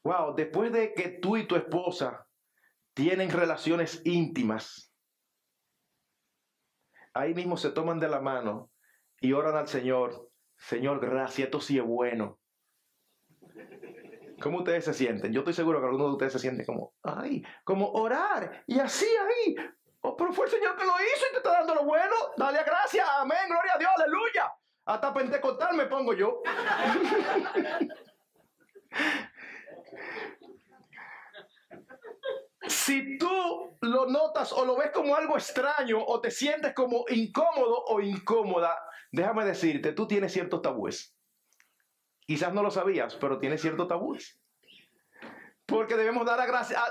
[0.03, 2.27] wow, después de que tú y tu esposa
[2.93, 4.93] tienen relaciones íntimas,
[7.13, 8.71] ahí mismo se toman de la mano
[9.19, 12.39] y oran al Señor, Señor, gracias, esto sí es bueno.
[14.41, 15.31] ¿Cómo ustedes se sienten?
[15.31, 19.05] Yo estoy seguro que algunos de ustedes se sienten como, ay, como orar y así
[19.05, 19.55] ahí.
[20.01, 22.15] Oh, pero fue el Señor que lo hizo y te está dando lo bueno.
[22.35, 24.51] Dale gracias, amén, gloria a Dios, aleluya.
[24.85, 26.41] Hasta pentecostal me pongo yo.
[32.81, 37.83] si tú lo notas o lo ves como algo extraño o te sientes como incómodo
[37.85, 38.75] o incómoda,
[39.11, 41.15] déjame decirte, tú tienes ciertos tabúes.
[42.21, 44.41] Quizás no lo sabías, pero tienes ciertos tabúes.
[45.67, 46.39] Porque debemos dar,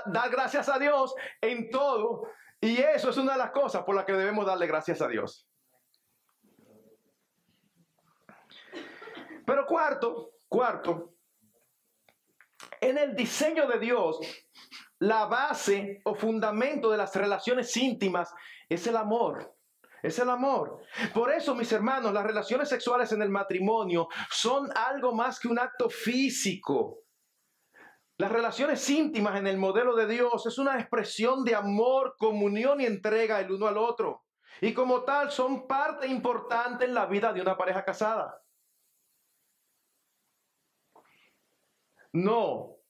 [0.05, 2.23] dar gracias a Dios en todo.
[2.61, 5.45] Y eso es una de las cosas por las que debemos darle gracias a Dios.
[9.45, 11.15] Pero cuarto, cuarto,
[12.79, 14.19] en el diseño de Dios,
[15.01, 18.31] la base o fundamento de las relaciones íntimas
[18.69, 19.55] es el amor.
[20.03, 20.79] Es el amor.
[21.13, 25.57] Por eso, mis hermanos, las relaciones sexuales en el matrimonio son algo más que un
[25.57, 26.99] acto físico.
[28.17, 32.85] Las relaciones íntimas en el modelo de Dios es una expresión de amor, comunión y
[32.85, 34.25] entrega el uno al otro.
[34.59, 38.39] Y como tal son parte importante en la vida de una pareja casada.
[42.13, 42.80] No,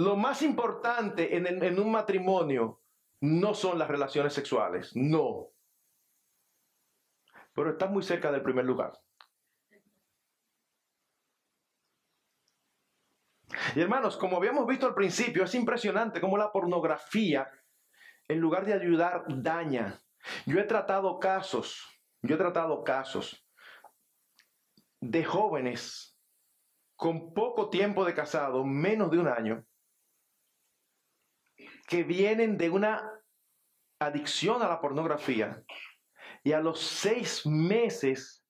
[0.00, 2.80] lo más importante en, un matrimonio
[3.20, 5.48] no son las relaciones sexuales, no.
[7.52, 8.98] Pero está muy cerca del primer lugar.
[13.76, 17.50] Y hermanos, como habíamos visto al principio, es impresionante cómo la pornografía,
[18.26, 20.02] en lugar de ayudar, daña.
[20.46, 21.86] Yo he tratado casos,
[22.22, 23.46] yo he tratado casos
[25.00, 26.18] de jóvenes
[26.96, 29.66] con poco tiempo de casado, menos de un año,
[31.90, 33.20] que vienen de una
[33.98, 35.64] adicción a la pornografía
[36.44, 38.46] y a los seis meses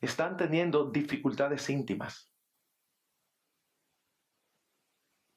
[0.00, 2.32] están teniendo dificultades íntimas.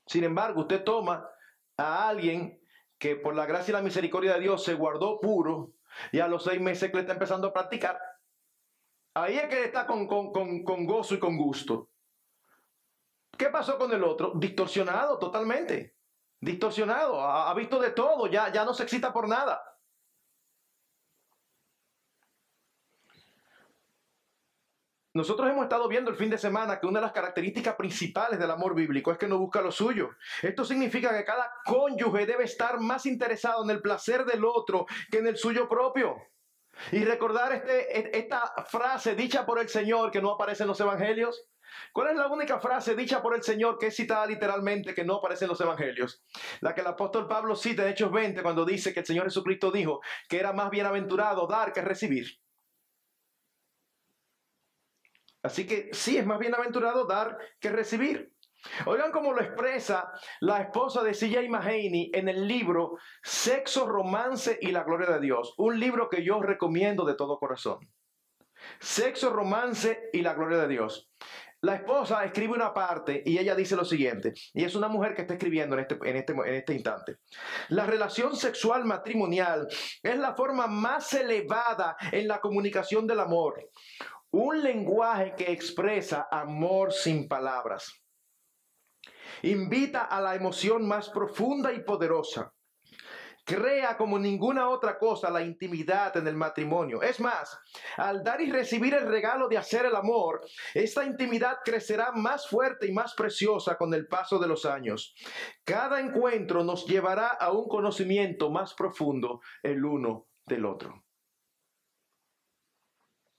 [0.05, 1.27] Sin embargo, usted toma
[1.75, 2.61] a alguien
[2.99, 5.73] que por la gracia y la misericordia de Dios se guardó puro
[6.11, 7.99] y a los seis meses que le está empezando a practicar,
[9.15, 11.89] ahí es que está con, con, con gozo y con gusto.
[13.35, 14.33] ¿Qué pasó con el otro?
[14.35, 15.98] Distorsionado totalmente.
[16.41, 17.21] Distorsionado.
[17.21, 18.27] Ha, visto de todo.
[18.27, 19.61] Ya, ya no se excita por nada.
[25.11, 28.51] Nosotros hemos estado viendo el fin de semana que una de las características principales del
[28.51, 30.11] amor bíblico es que no busca lo suyo.
[30.41, 35.17] Esto significa que cada cónyuge debe estar más interesado en el placer del otro que
[35.17, 36.15] en el suyo propio.
[36.91, 41.43] Y recordar este, esta frase dicha por el Señor que no aparece en los evangelios.
[41.93, 45.15] ¿Cuál es la única frase dicha por el Señor que es citada literalmente que no
[45.15, 46.23] aparece en los evangelios?
[46.61, 49.71] La que el apóstol Pablo cita en Hechos 20 cuando dice que el Señor Jesucristo
[49.71, 52.39] dijo que era más bienaventurado dar que recibir.
[55.41, 58.33] Así que sí, es más bienaventurado dar que recibir.
[58.85, 61.47] Oigan cómo lo expresa la esposa de C.J.
[61.49, 65.53] Mahaney en el libro Sexo, Romance y la Gloria de Dios.
[65.57, 67.79] Un libro que yo recomiendo de todo corazón.
[68.79, 71.09] Sexo, Romance y la Gloria de Dios.
[71.61, 75.23] La esposa escribe una parte y ella dice lo siguiente, y es una mujer que
[75.23, 77.17] está escribiendo en este, en este, en este instante.
[77.67, 79.67] La relación sexual matrimonial
[80.01, 83.69] es la forma más elevada en la comunicación del amor.
[84.31, 87.91] Un lenguaje que expresa amor sin palabras.
[89.41, 92.53] Invita a la emoción más profunda y poderosa
[93.49, 97.01] crea como ninguna otra cosa la intimidad en el matrimonio.
[97.01, 97.59] Es más,
[97.97, 100.41] al dar y recibir el regalo de hacer el amor,
[100.75, 105.15] esta intimidad crecerá más fuerte y más preciosa con el paso de los años.
[105.63, 111.03] Cada encuentro nos llevará a un conocimiento más profundo el uno del otro.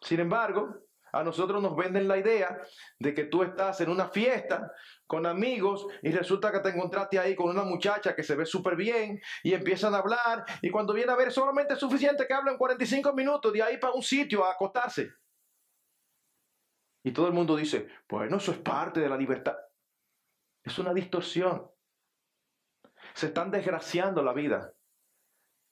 [0.00, 2.60] Sin embargo, a nosotros nos venden la idea
[2.98, 4.72] de que tú estás en una fiesta
[5.06, 8.76] con amigos y resulta que te encontraste ahí con una muchacha que se ve súper
[8.76, 12.56] bien y empiezan a hablar y cuando viene a ver solamente es suficiente que hablen
[12.56, 15.10] 45 minutos de ahí para un sitio a acostarse.
[17.02, 19.56] Y todo el mundo dice, bueno, eso es parte de la libertad.
[20.62, 21.70] Es una distorsión.
[23.14, 24.74] Se están desgraciando la vida.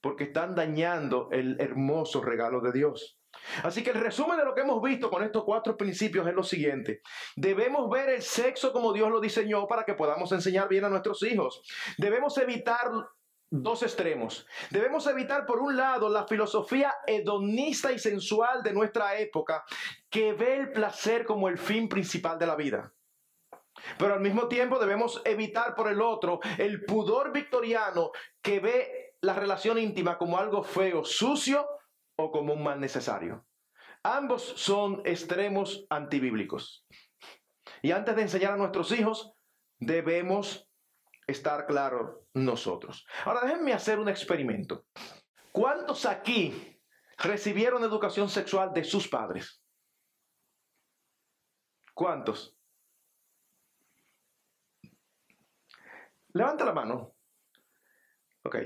[0.01, 3.18] porque están dañando el hermoso regalo de Dios.
[3.63, 6.43] Así que el resumen de lo que hemos visto con estos cuatro principios es lo
[6.43, 7.03] siguiente.
[7.37, 11.23] Debemos ver el sexo como Dios lo diseñó para que podamos enseñar bien a nuestros
[11.23, 11.63] hijos.
[11.97, 12.91] Debemos evitar
[13.51, 14.47] dos extremos.
[14.71, 19.65] Debemos evitar, por un lado, la filosofía hedonista y sensual de nuestra época,
[20.11, 22.93] que ve el placer como el fin principal de la vida.
[23.97, 28.11] Pero al mismo tiempo debemos evitar, por el otro, el pudor victoriano
[28.43, 31.67] que ve la relación íntima como algo feo, sucio
[32.19, 33.47] o como un mal necesario.
[34.03, 36.87] Ambos son extremos antibíblicos.
[37.83, 39.33] Y antes de enseñar a nuestros hijos,
[39.79, 40.69] debemos
[41.27, 43.07] estar claros nosotros.
[43.25, 44.87] Ahora déjenme hacer un experimento.
[45.53, 46.81] ¿Cuántos aquí
[47.19, 49.63] recibieron educación sexual de sus padres?
[51.95, 52.57] ¿Cuántos?
[56.33, 57.15] Levanta la mano.
[58.45, 58.57] Ok.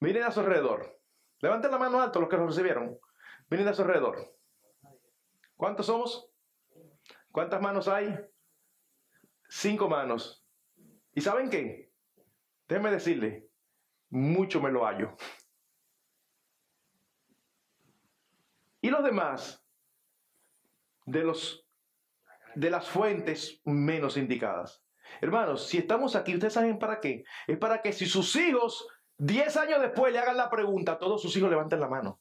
[0.00, 0.97] Miren a su alrededor.
[1.40, 2.98] Levanten la mano alto los que lo recibieron.
[3.50, 4.34] Miren a su alrededor.
[5.56, 6.30] ¿Cuántos somos?
[7.32, 8.18] ¿Cuántas manos hay?
[9.48, 10.44] Cinco manos.
[11.12, 11.92] ¿Y saben qué?
[12.68, 13.48] Déjenme decirle,
[14.10, 15.16] mucho me lo hallo.
[18.80, 19.64] Y los demás,
[21.06, 21.66] de, los,
[22.54, 24.84] de las fuentes menos indicadas.
[25.20, 27.24] Hermanos, si estamos aquí, ¿ustedes saben para qué?
[27.46, 28.86] Es para que si sus hijos,
[29.18, 32.20] 10 años después, le hagan la pregunta, todos sus hijos levanten la mano.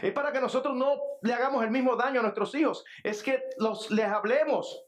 [0.00, 2.84] Es para que nosotros no le hagamos el mismo daño a nuestros hijos.
[3.02, 4.86] Es que los, les hablemos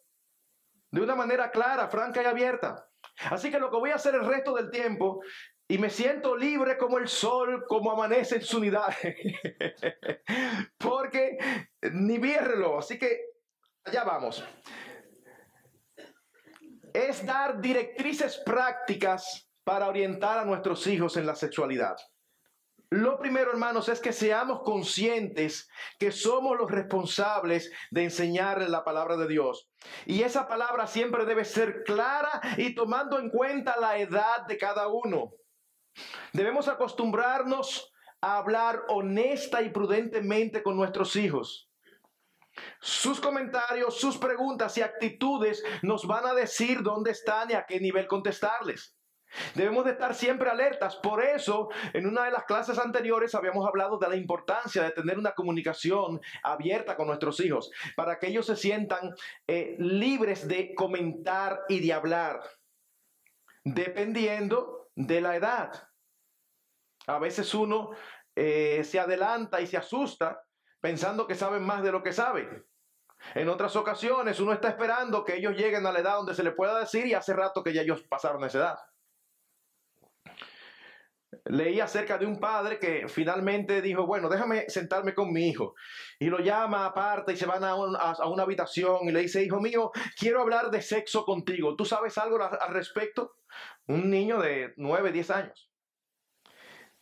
[0.90, 2.88] de una manera clara, franca y abierta.
[3.31, 5.21] Así que lo que voy a hacer el resto del tiempo,
[5.69, 8.95] y me siento libre como el sol, como amanece en su unidad,
[10.79, 11.37] porque
[11.93, 12.79] ni viérrelo.
[12.79, 13.19] Así que
[13.85, 14.45] allá vamos
[16.95, 21.96] es dar directrices prácticas para orientar a nuestros hijos en la sexualidad.
[22.90, 29.16] Lo primero, hermanos, es que seamos conscientes que somos los responsables de enseñarles la palabra
[29.16, 29.68] de Dios.
[30.07, 34.87] Y esa palabra siempre debe ser clara y tomando en cuenta la edad de cada
[34.87, 35.33] uno.
[36.33, 41.68] Debemos acostumbrarnos a hablar honesta y prudentemente con nuestros hijos.
[42.81, 47.81] Sus comentarios, sus preguntas y actitudes nos van a decir dónde están y a qué
[47.81, 48.96] nivel contestarles.
[49.55, 50.97] Debemos de estar siempre alertas.
[50.97, 55.18] Por eso, en una de las clases anteriores habíamos hablado de la importancia de tener
[55.18, 59.14] una comunicación abierta con nuestros hijos, para que ellos se sientan
[59.47, 62.40] eh, libres de comentar y de hablar,
[63.64, 65.88] dependiendo de la edad.
[67.07, 67.90] A veces uno
[68.35, 70.42] eh, se adelanta y se asusta
[70.81, 72.64] pensando que saben más de lo que saben.
[73.35, 76.55] En otras ocasiones uno está esperando que ellos lleguen a la edad donde se les
[76.55, 78.79] pueda decir y hace rato que ya ellos pasaron esa edad.
[81.47, 85.75] Leí acerca de un padre que finalmente dijo, bueno, déjame sentarme con mi hijo.
[86.18, 89.61] Y lo llama aparte y se van a, a, una habitación y le dice, hijo
[89.61, 91.77] mío, quiero hablar de sexo contigo.
[91.77, 93.37] ¿Tú sabes algo al respecto?
[93.87, 95.70] Un niño de 9, 10 años.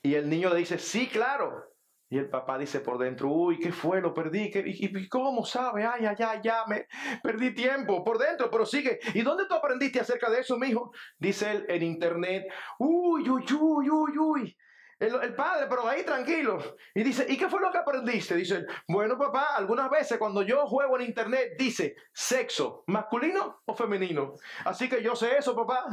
[0.03, 1.72] Y el niño le dice, sí, claro.
[2.13, 4.03] Y el papá dice por dentro, uy, ¿qué fue?
[4.03, 4.51] Lo perdí.
[4.55, 5.87] ¿Y cómo sabe?
[5.87, 6.87] Ay, ay, ay, ya me
[7.23, 9.01] perdí tiempo por dentro, pero sigue.
[9.15, 10.93] ¿Y dónde tú aprendiste acerca de eso, mijo?
[11.19, 14.57] Dice él en internet, uy, uy, uy, uy, uy.
[14.99, 16.77] El, padre, pero ahí tranquilo.
[16.95, 18.37] Y dice, ¿y qué fue lo que aprendiste?
[18.37, 24.35] Dice, bueno, papá, algunas veces cuando yo juego en internet dice sexo, masculino o femenino.
[24.67, 25.87] Así que yo sé eso, papá.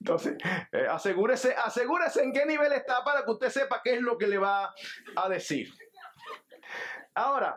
[0.00, 0.36] Entonces,
[0.72, 4.26] eh, asegúrese, asegúrese en qué nivel está para que usted sepa qué es lo que
[4.26, 4.72] le va
[5.16, 5.68] a decir.
[7.14, 7.56] Ahora,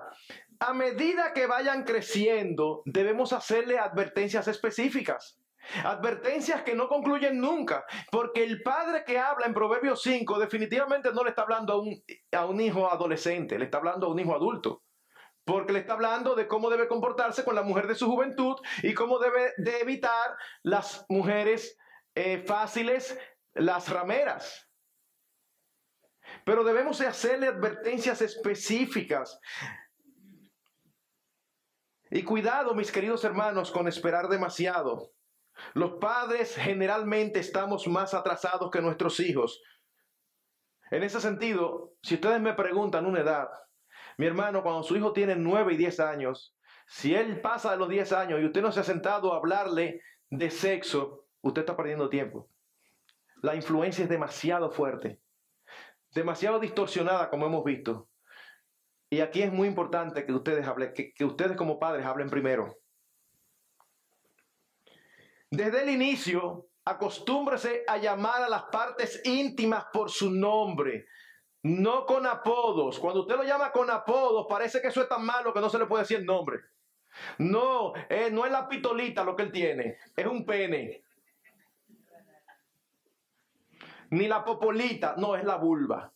[0.59, 5.39] a medida que vayan creciendo, debemos hacerle advertencias específicas.
[5.83, 11.23] Advertencias que no concluyen nunca, porque el padre que habla en Proverbios 5 definitivamente no
[11.23, 14.33] le está hablando a un, a un hijo adolescente, le está hablando a un hijo
[14.33, 14.83] adulto
[15.49, 18.93] porque le está hablando de cómo debe comportarse con la mujer de su juventud y
[18.93, 21.78] cómo debe de evitar las mujeres
[22.19, 23.17] eh, fáciles,
[23.53, 24.69] las rameras.
[26.43, 29.39] Pero debemos hacerle advertencias específicas.
[32.11, 35.13] Y cuidado, mis queridos hermanos, con esperar demasiado.
[35.73, 39.61] Los padres generalmente estamos más atrasados que nuestros hijos.
[40.91, 43.47] En ese sentido, si ustedes me preguntan una edad,
[44.17, 46.53] mi hermano, cuando su hijo tiene 9 y 10 años,
[46.85, 50.01] si él pasa de los 10 años y usted no se ha sentado a hablarle
[50.29, 52.49] de sexo, usted está perdiendo tiempo.
[53.41, 55.21] La influencia es demasiado fuerte,
[56.11, 58.09] demasiado distorsionada como hemos visto.
[59.09, 62.77] Y aquí es muy importante que ustedes hablen, que, ustedes como padres hablen primero.
[65.49, 71.07] Desde el inicio, acostúmbrese a llamar a las partes íntimas por su nombre,
[71.63, 72.99] no con apodos.
[72.99, 75.79] Cuando usted lo llama con apodos, parece que eso es tan malo que no se
[75.79, 76.59] le puede decir el nombre.
[77.39, 81.03] No, eh, no es la pitolita lo que él tiene, es un pene.
[84.11, 86.11] Ni la popolita, no, es la vulva.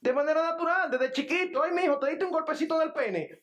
[0.00, 3.42] De manera natural, desde chiquito, ay, mijo, te diste un golpecito del pene.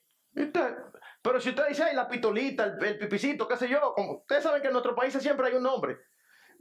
[1.22, 4.68] Pero si usted dice, ay, la pitolita, el, pipicito, qué sé yo, ustedes saben que
[4.68, 5.98] en nuestro país siempre hay un nombre.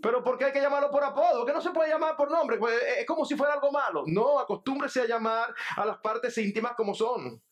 [0.00, 1.44] Pero ¿por qué hay que llamarlo por apodo?
[1.44, 4.04] Que no se puede llamar por nombre, pues, es como si fuera algo malo.
[4.06, 7.42] No, acostúmbrese a llamar a las partes íntimas como son.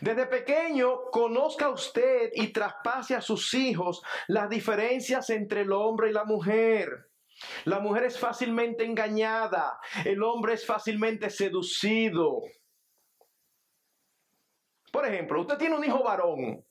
[0.00, 6.12] Desde pequeño, conozca usted y traspase a sus hijos las diferencias entre el hombre y
[6.12, 7.08] la mujer.
[7.64, 12.40] La mujer es fácilmente engañada, el hombre es fácilmente seducido.
[14.92, 16.64] Por ejemplo, usted tiene un hijo varón.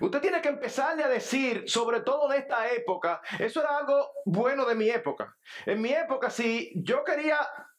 [0.00, 4.66] Usted tiene que empezarle a decir, sobre todo en esta época, eso era algo bueno
[4.66, 5.36] de mi época.
[5.64, 7.38] En mi época, si yo quería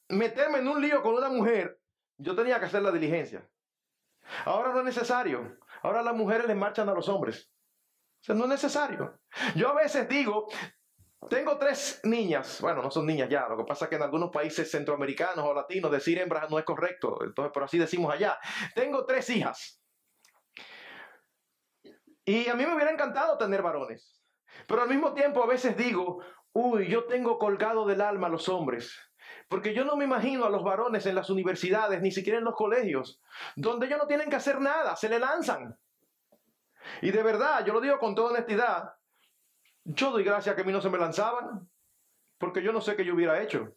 [0.09, 1.79] meterme en un lío con una mujer,
[2.17, 3.47] yo tenía que hacer la diligencia.
[4.45, 5.57] Ahora no es necesario.
[5.83, 7.51] Ahora las mujeres le marchan a los hombres.
[8.21, 9.19] O sea, no es necesario.
[9.55, 10.47] Yo a veces digo,
[11.29, 14.29] tengo tres niñas, bueno, no son niñas ya, lo que pasa es que en algunos
[14.31, 18.37] países centroamericanos o latinos decir hembras no es correcto, entonces, pero así decimos allá.
[18.75, 19.81] Tengo tres hijas.
[22.23, 24.21] Y a mí me hubiera encantado tener varones,
[24.67, 26.23] pero al mismo tiempo a veces digo,
[26.53, 28.95] uy, yo tengo colgado del alma a los hombres.
[29.47, 32.55] Porque yo no me imagino a los varones en las universidades, ni siquiera en los
[32.55, 33.21] colegios,
[33.55, 35.77] donde ellos no tienen que hacer nada, se le lanzan.
[37.01, 38.95] Y de verdad, yo lo digo con toda honestidad,
[39.83, 41.69] yo doy gracias que a mí no se me lanzaban,
[42.37, 43.73] porque yo no sé qué yo hubiera hecho.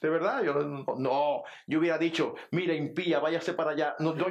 [0.00, 3.94] De verdad, yo no, yo hubiera dicho, mire, impía, váyase para allá.
[4.00, 4.28] No, yo,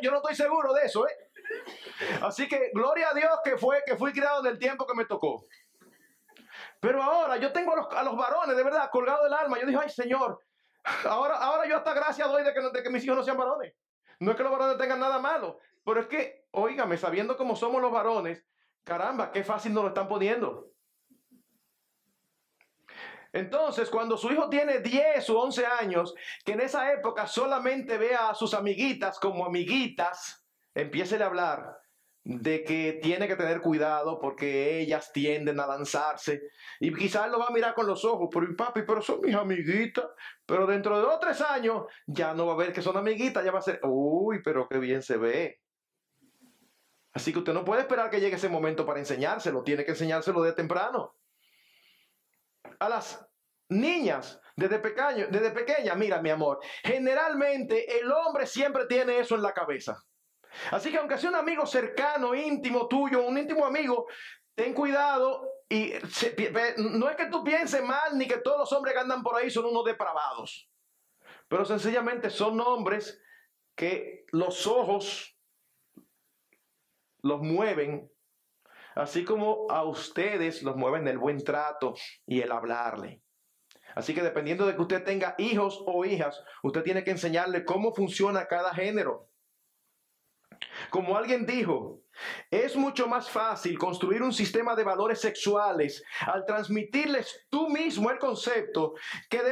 [0.00, 1.12] yo no estoy seguro de eso, ¿eh?
[2.22, 5.04] Así que gloria a Dios que fue que fui criado en el tiempo que me
[5.04, 5.44] tocó.
[6.82, 9.56] Pero ahora yo tengo a los, varones, de verdad, colgado del alma.
[9.56, 10.40] Yo dije, ay Señor,
[11.04, 13.72] ahora, ahora yo hasta gracias doy de que, de que mis hijos no sean varones.
[14.18, 17.80] No es que los varones tengan nada malo, pero es que, óigame, sabiendo cómo somos
[17.80, 18.44] los varones,
[18.82, 20.72] caramba, qué fácil nos lo están poniendo.
[23.32, 28.30] Entonces, cuando su hijo tiene 10 o 11 años, que en esa época solamente vea
[28.30, 31.81] a sus amiguitas como amiguitas, empiece a hablar
[32.24, 36.40] de que tiene que tener cuidado porque ellas tienden a lanzarse
[36.78, 40.06] y quizás lo va a mirar con los ojos, pero papi, pero son mis amiguitas,
[40.46, 43.44] pero dentro de dos o tres años ya no va a ver que son amiguitas,
[43.44, 45.60] ya va a ser, uy, pero qué bien se ve.
[47.12, 50.42] Así que usted no puede esperar que llegue ese momento para enseñárselo, tiene que enseñárselo
[50.42, 51.16] de temprano.
[52.78, 53.28] A las
[53.68, 59.42] niñas, desde, pequeño, desde pequeña, mira mi amor, generalmente el hombre siempre tiene eso en
[59.42, 60.02] la cabeza.
[60.70, 64.06] Así que aunque sea un amigo cercano, íntimo tuyo, un íntimo amigo,
[64.54, 65.92] ten cuidado y
[66.76, 69.50] no es que tú pienses mal ni que todos los hombres que andan por ahí
[69.50, 70.68] son unos depravados,
[71.48, 73.22] pero sencillamente son hombres
[73.74, 75.38] que los ojos
[77.22, 78.10] los mueven,
[78.94, 81.94] así como a ustedes los mueven el buen trato
[82.26, 83.22] y el hablarle.
[83.94, 87.94] Así que dependiendo de que usted tenga hijos o hijas, usted tiene que enseñarle cómo
[87.94, 89.31] funciona cada género.
[90.90, 92.02] Como alguien dijo,
[92.50, 98.18] es mucho más fácil construir un sistema de valores sexuales al transmitirles tú mismo el
[98.18, 98.94] concepto
[99.30, 99.42] que,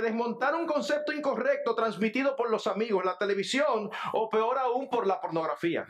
[0.00, 5.20] desmontar un concepto incorrecto transmitido por los amigos, la televisión o peor aún por la
[5.20, 5.86] pornografía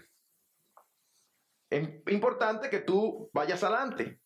[1.70, 4.20] es importante que tú vayas adelante.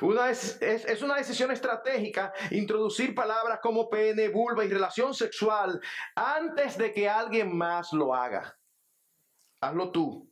[0.00, 5.80] Una es, es, una decisión estratégica introducir palabras como pene, vulva y relación sexual
[6.16, 8.59] antes de que alguien más lo haga.
[9.60, 10.30] Hazlo tú.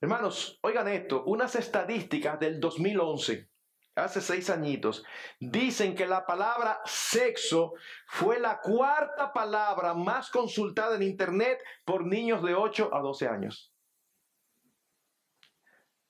[0.00, 3.50] Hermanos, oigan esto, unas estadísticas del 2011,
[3.96, 5.04] hace seis añitos,
[5.40, 7.74] dicen que la palabra sexo
[8.06, 13.72] fue la cuarta palabra más consultada en Internet por niños de 8 a 12 años.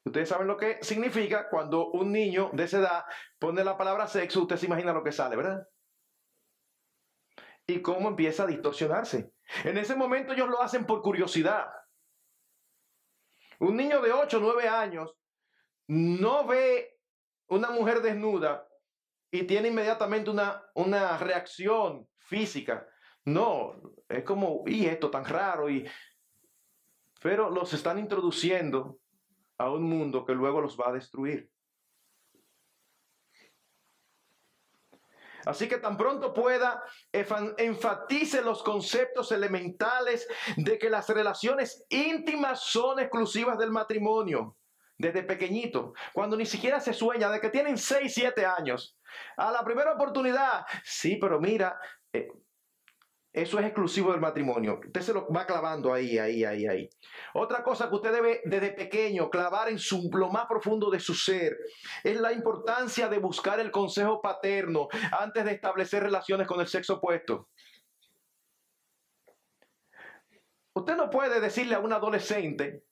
[0.05, 3.05] Ustedes saben lo que significa cuando un niño de esa edad
[3.39, 5.67] pone la palabra sexo, usted se imagina lo que sale, ¿verdad?
[7.67, 9.33] Y cómo empieza a distorsionarse.
[9.65, 11.67] En ese momento ellos lo hacen por curiosidad.
[13.61, 15.17] Un niño de 8 o 9 años
[15.89, 16.99] no ve
[17.49, 18.69] una mujer desnuda
[19.31, 22.87] y tiene inmediatamente una, una reacción física.
[23.25, 23.75] No,
[24.09, 25.87] es como, y esto tan raro, y...
[27.21, 28.99] pero los están introduciendo
[29.59, 31.51] a un mundo que luego los va a destruir.
[35.49, 40.29] Así que tan pronto pueda, enfatice los conceptos elementales
[40.59, 44.59] de que las relaciones íntimas son exclusivas del matrimonio.
[44.99, 48.99] Desde pequeñito, cuando ni siquiera se sueña de que tienen 6, 7 años.
[49.39, 51.81] A la primera oportunidad, sí, pero mira,
[52.13, 52.29] eh,
[53.33, 54.81] eso es exclusivo del matrimonio.
[54.85, 56.89] Usted se lo va clavando ahí, ahí, ahí, ahí.
[57.35, 61.15] Otra cosa que usted debe desde pequeño clavar en su, lo más profundo de su
[61.15, 61.57] ser
[62.05, 66.95] es la importancia de buscar el consejo paterno antes de establecer relaciones con el sexo
[66.95, 67.49] opuesto.
[70.75, 72.85] Usted no puede decirle a un adolescente,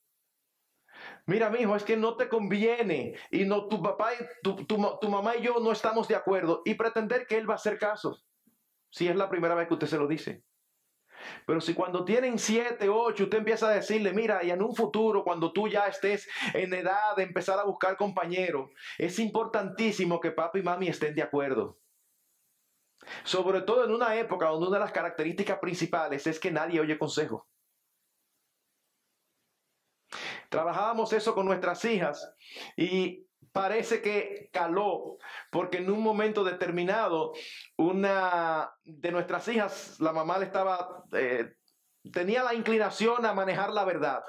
[1.24, 5.09] mira, mi hijo, es que no te conviene y no tu papá y tu, tu
[5.09, 8.20] mamá y yo no estamos de acuerdo y pretender que él va a hacer caso
[8.97, 10.42] si es la primera vez que usted se lo dice.
[11.47, 15.22] Pero si cuando tienen siete, ocho, usted empieza a decirle, mira, y en un futuro,
[15.22, 20.61] cuando tú ya estés en edad de empezar a buscar compañero, es importantísimo que papi
[20.61, 21.78] y mami estén de acuerdo.
[23.24, 26.99] Sobre todo en una época donde una de las características principales es que nadie oye
[26.99, 27.51] consejo.
[30.49, 32.34] Trabajábamos eso con nuestras hijas
[32.78, 33.26] y
[33.57, 35.16] parece que caló,
[35.50, 37.32] porque en un momento determinado,
[37.78, 41.54] una de nuestras hijas, la mamá le estaba, eh,
[42.12, 44.22] tenía la inclinación a manejar la verdad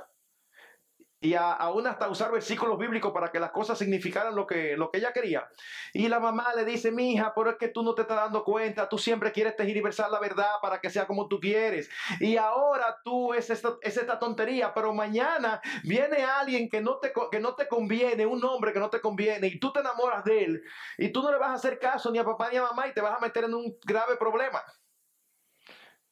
[1.19, 4.99] y aún hasta usar versículos bíblicos para que las cosas significaran lo que, lo que
[4.99, 5.47] ella quería.
[5.93, 8.43] Y la mamá le dice, mi hija, pero es que tú no te estás dando
[8.43, 11.89] cuenta, tú siempre quieres versar la verdad para que sea como tú quieres.
[12.19, 17.11] Y ahora tú es esta, es esta tontería, pero mañana viene alguien que no, te,
[17.31, 20.43] que no te conviene, un hombre que no te conviene, y tú te enamoras de
[20.43, 20.63] él,
[20.97, 22.93] y tú no le vas a hacer caso ni a papá ni a mamá y
[22.93, 24.63] te vas a meter en un grave problema.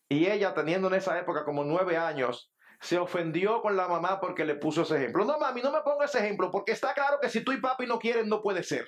[0.09, 4.45] Y ella, teniendo en esa época como nueve años, se ofendió con la mamá porque
[4.45, 5.25] le puso ese ejemplo.
[5.25, 7.85] No, mami, no me ponga ese ejemplo, porque está claro que si tú y papi
[7.85, 8.87] no quieren, no puede ser.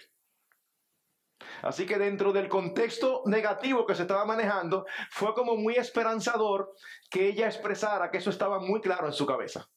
[1.61, 6.73] Así que dentro del contexto negativo que se estaba manejando, fue como muy esperanzador
[7.09, 9.69] que ella expresara que eso estaba muy claro en su cabeza.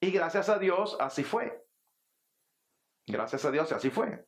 [0.00, 1.64] Y gracias a Dios, así fue.
[3.06, 4.26] Gracias a Dios, así fue.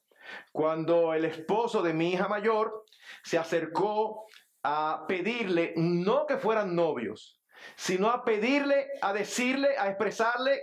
[0.52, 2.84] Cuando el esposo de mi hija mayor
[3.22, 4.26] se acercó
[4.62, 7.40] a pedirle no que fueran novios,
[7.76, 10.60] sino a pedirle, a decirle, a expresarle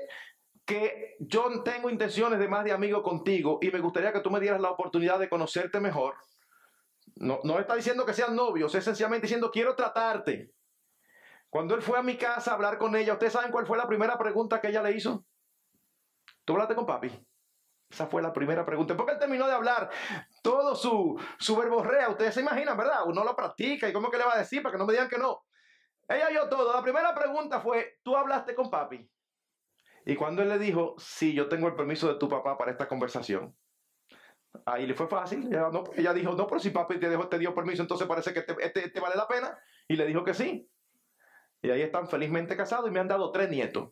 [0.66, 4.39] que yo tengo intenciones de más de amigo contigo y me gustaría que tú me
[4.39, 6.16] dieras la oportunidad de conocerte mejor.
[7.16, 10.52] No, no está diciendo que sean novios, es sencillamente diciendo quiero tratarte.
[11.50, 13.88] Cuando él fue a mi casa a hablar con ella, ¿ustedes saben cuál fue la
[13.88, 15.26] primera pregunta que ella le hizo?
[16.46, 17.12] ¿Tú hablaste con papi?
[17.94, 18.98] Esa fue la primera pregunta.
[18.98, 19.91] Porque él terminó de hablar
[20.41, 22.10] todo su, su verborrea.
[22.10, 23.02] Ustedes se imaginan, ¿verdad?
[23.06, 25.08] Uno lo practica y cómo que le va a decir para que no me digan
[25.08, 25.44] que no.
[26.08, 26.74] Ella oyó todo.
[26.74, 29.10] La primera pregunta fue, ¿tú hablaste con papi?
[30.06, 32.88] Y cuando él le dijo, sí, yo tengo el permiso de tu papá para esta
[32.88, 33.56] conversación.
[34.66, 35.49] Ahí le fue fácil.
[35.95, 38.89] Ella, dijo, no, pero si papi te, te dio permiso, entonces parece que te, este,
[38.89, 39.58] te, vale la pena.
[39.88, 40.70] Y le dijo que sí.
[41.62, 43.91] Y ahí están felizmente casados y me han dado tres nietos.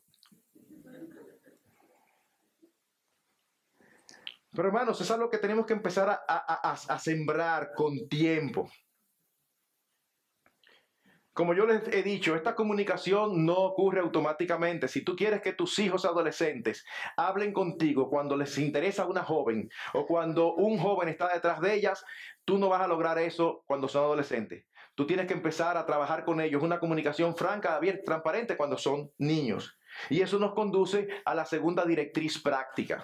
[4.54, 8.70] Pero hermanos, es algo que tenemos que empezar a sembrar con tiempo.
[11.42, 14.88] Como yo les he dicho, esta comunicación no ocurre automáticamente.
[14.88, 16.86] Si tú quieres que tus hijos adolescentes
[17.18, 22.06] hablen contigo cuando les interesa una joven o cuando un joven está detrás de ellas,
[22.46, 24.68] tú no vas a lograr eso cuando son adolescentes.
[24.94, 29.12] Tú tienes que empezar a trabajar con ellos una comunicación franca, abierta, transparente cuando son
[29.18, 29.80] niños.
[30.12, 33.04] Y eso nos conduce a la segunda directriz práctica.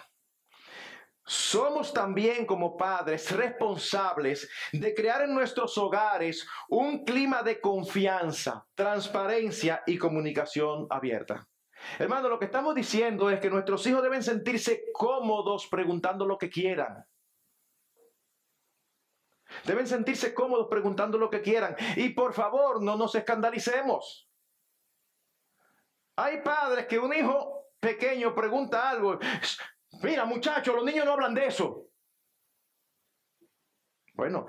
[1.29, 9.83] Somos también como padres responsables de crear en nuestros hogares un clima de confianza, transparencia
[9.85, 11.45] y comunicación abierta.
[11.99, 16.49] Hermano, lo que estamos diciendo es que nuestros hijos deben sentirse cómodos preguntando lo que
[16.49, 17.05] quieran.
[19.65, 21.75] Deben sentirse cómodos preguntando lo que quieran.
[21.97, 24.29] Y por favor, no nos escandalicemos.
[26.15, 29.19] Hay padres que un hijo pequeño pregunta algo.
[30.01, 31.87] Mira, muchachos, los niños no hablan de eso.
[34.13, 34.47] Bueno,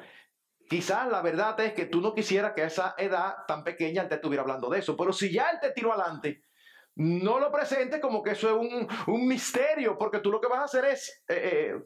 [0.68, 4.42] quizás la verdad es que tú no quisieras que esa edad tan pequeña te estuviera
[4.42, 6.42] hablando de eso, pero si ya él te tiró adelante,
[6.96, 10.64] no lo presentes como que eso es un, misterio, porque tú lo que vas a
[10.64, 11.82] hacer es eh, eh,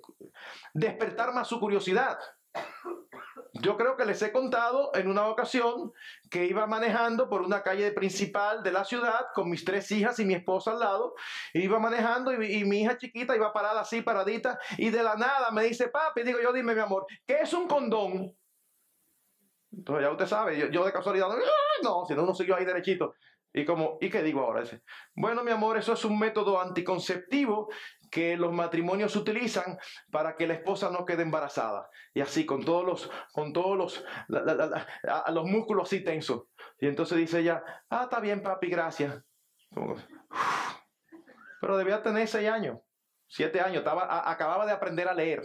[0.73, 2.19] despertar más su curiosidad.
[3.63, 5.93] Yo creo que les he contado en una ocasión
[6.29, 10.25] que iba manejando por una calle principal de la ciudad con mis tres hijas y
[10.25, 11.15] mi esposa al lado.
[11.55, 15.63] Iba manejando y, mi hija chiquita iba parada así, paradita, y de la nada me
[15.63, 18.37] dice, papi, digo yo, dime mi amor, ¿qué es un condón?
[19.71, 21.29] Entonces ya usted sabe, yo, de casualidad,
[21.85, 23.15] no, si no, uno siguió ahí derechito.
[23.55, 24.65] Y como, ¿y qué digo ahora?
[25.15, 27.69] Bueno, mi amor, eso es un método anticonceptivo
[28.13, 29.79] que los matrimonios utilizan
[30.11, 31.89] para que la esposa no quede embarazada.
[32.13, 36.43] Y así, con todos los, con todos los, los músculos así tensos.
[36.79, 39.19] Y entonces dice ella, ah, está bien, papi, gracias.
[41.63, 42.81] Pero debía tener seis años,
[43.29, 45.41] siete años, estaba, acababa de aprender a leer.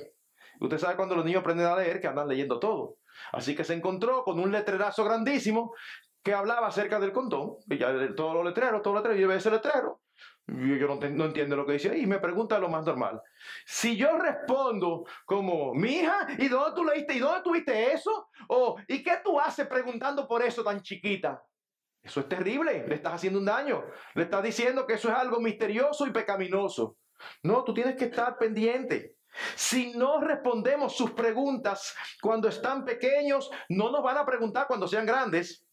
[0.59, 2.97] Usted sabe cuando los niños aprenden a leer que andan leyendo todo.
[3.31, 5.73] Así que se encontró con un letrerazo grandísimo
[6.21, 7.55] que hablaba acerca del condón.
[7.69, 10.01] Y ya todos los letreros, todos los letreros, y ese letrero.
[10.47, 11.97] Yo no, entiendo lo que dice.
[11.97, 13.21] Y me pregunta lo más normal.
[13.65, 17.15] Si yo respondo como, mi hija, ¿y dónde tú leíste?
[17.15, 18.29] ¿Y dónde tuviste eso?
[18.47, 21.43] O, ¿y qué tú haces preguntando por eso tan chiquita?
[22.01, 23.83] Eso es terrible, le estás haciendo un daño.
[24.15, 26.97] Le estás diciendo que eso es algo misterioso y pecaminoso.
[27.43, 29.17] No, tú tienes que estar pendiente.
[29.55, 35.05] Si no respondemos sus preguntas cuando están pequeños, no nos van a preguntar cuando sean
[35.05, 35.66] grandes.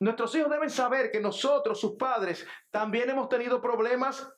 [0.00, 4.32] Nuestros hijos deben saber que nosotros, sus padres, también hemos tenido problemas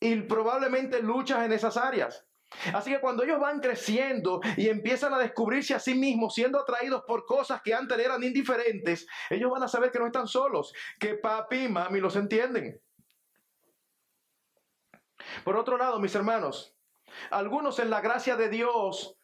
[0.00, 2.26] y probablemente luchas en esas áreas.
[2.72, 7.02] Así que cuando ellos van creciendo y empiezan a descubrirse a sí mismos, siendo atraídos
[7.06, 11.14] por cosas que antes eran indiferentes, ellos van a saber que no están solos, que
[11.14, 12.80] papi y mami los entienden.
[15.42, 16.76] Por otro lado, mis hermanos,
[17.30, 19.18] algunos en la gracia de Dios,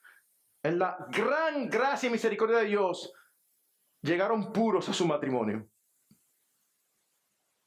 [0.63, 3.13] en la gran gracia y misericordia de Dios,
[4.03, 5.69] llegaron puros a su matrimonio.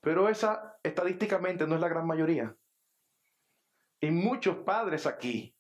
[0.02, 2.56] Pero esa estadísticamente no es la gran mayoría.
[4.02, 5.56] Y muchos padres aquí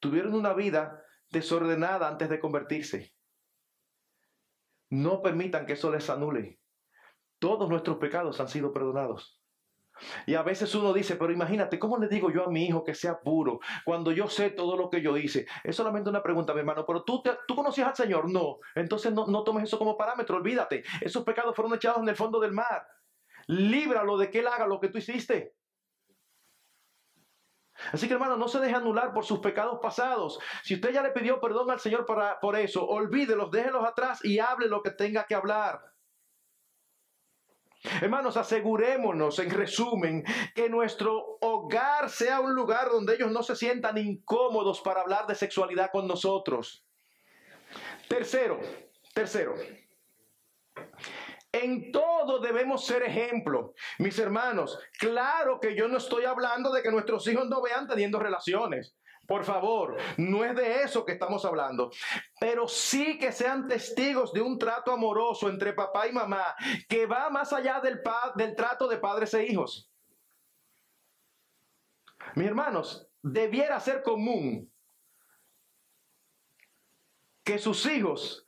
[0.00, 3.14] tuvieron una vida desordenada antes de convertirse.
[4.90, 6.60] No permitan que eso les anule.
[7.38, 9.37] Todos nuestros pecados han sido perdonados.
[10.26, 12.94] Y a veces uno dice, pero imagínate, ¿cómo le digo yo a mi hijo que
[12.94, 15.46] sea puro cuando yo sé todo lo que yo hice?
[15.64, 18.30] Es solamente una pregunta, mi hermano, pero tú, tú conocías al Señor.
[18.30, 20.84] No, entonces no, no tomes eso como parámetro, olvídate.
[21.00, 22.86] Esos pecados fueron echados en el fondo del mar.
[23.46, 25.54] Líbralo de que él haga lo que tú hiciste.
[27.92, 30.38] Así que hermano, no se deje anular por sus pecados pasados.
[30.62, 34.38] Si usted ya le pidió perdón al Señor para, por eso, olvídelos, déjelos atrás y
[34.38, 35.87] hable lo que tenga que hablar.
[38.02, 40.24] Hermanos, asegurémonos, en resumen,
[40.54, 45.34] que nuestro hogar sea un lugar donde ellos no se sientan incómodos para hablar de
[45.34, 46.84] sexualidad con nosotros.
[48.08, 48.58] Tercero,
[49.14, 49.54] tercero,
[51.52, 53.74] en todo debemos ser ejemplo.
[53.98, 58.18] Mis hermanos, claro que yo no estoy hablando de que nuestros hijos no vean teniendo
[58.18, 58.94] relaciones.
[59.28, 61.90] Por favor, no es de eso que estamos hablando,
[62.40, 66.56] pero sí que sean testigos de un trato amoroso entre papá y mamá
[66.88, 68.00] que va más allá del,
[68.36, 69.92] del trato de padres e hijos.
[72.36, 74.72] Mis hermanos, debiera ser común
[77.44, 78.46] que sus hijos,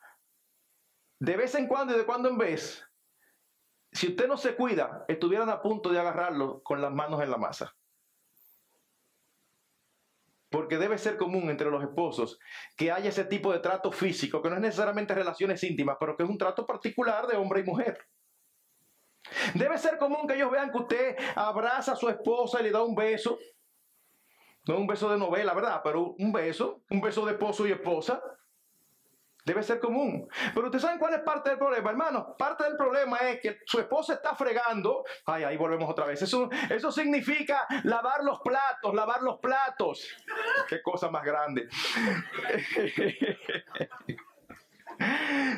[1.18, 2.82] de vez en cuando y de cuando en vez,
[3.92, 7.36] si usted no se cuida, estuvieran a punto de agarrarlo con las manos en la
[7.36, 7.76] masa.
[10.50, 12.38] Porque debe ser común entre los esposos
[12.76, 16.24] que haya ese tipo de trato físico, que no es necesariamente relaciones íntimas, pero que
[16.24, 17.98] es un trato particular de hombre y mujer.
[19.54, 22.82] Debe ser común que ellos vean que usted abraza a su esposa y le da
[22.82, 23.38] un beso.
[24.66, 25.80] No un beso de novela, ¿verdad?
[25.82, 28.22] Pero un beso, un beso de esposo y esposa.
[29.50, 30.28] Debe ser común.
[30.54, 32.36] Pero ustedes saben cuál es parte del problema, hermano.
[32.38, 35.04] Parte del problema es que su esposa está fregando.
[35.26, 36.22] Ay, ahí volvemos otra vez.
[36.22, 40.06] Eso, eso significa lavar los platos, lavar los platos.
[40.68, 41.68] Qué cosa más grande.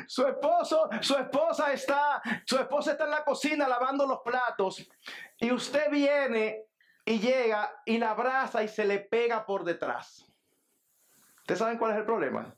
[0.07, 4.89] Su esposo, su esposa está, su esposa está en la cocina lavando los platos
[5.37, 6.63] y usted viene
[7.03, 10.25] y llega y la abraza y se le pega por detrás.
[11.39, 12.55] ¿Ustedes saben cuál es el problema?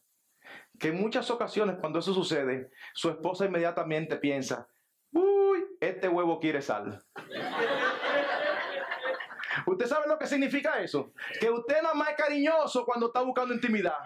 [0.80, 4.68] Que en muchas ocasiones cuando eso sucede, su esposa inmediatamente piensa,
[5.12, 7.04] uy, este huevo quiere sal.
[9.66, 11.14] ¿Usted sabe lo que significa eso?
[11.40, 13.98] Que usted nada más es cariñoso cuando está buscando intimidad.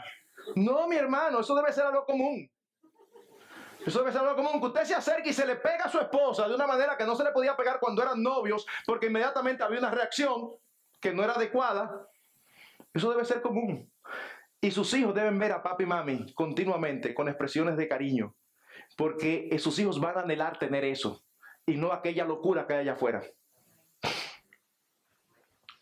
[0.56, 2.50] No, mi hermano, eso debe ser algo común.
[3.86, 6.00] Eso debe ser algo común, que usted se acerque y se le pega a su
[6.00, 9.64] esposa de una manera que no se le podía pegar cuando eran novios, porque inmediatamente
[9.64, 10.52] había una reacción
[11.00, 12.08] que no era adecuada.
[12.94, 13.92] Eso debe ser común.
[14.62, 18.36] Y sus hijos deben ver a papi y mami continuamente con expresiones de cariño,
[18.97, 21.24] porque sus hijos van a anhelar tener eso
[21.66, 23.22] y no aquella locura que hay allá afuera.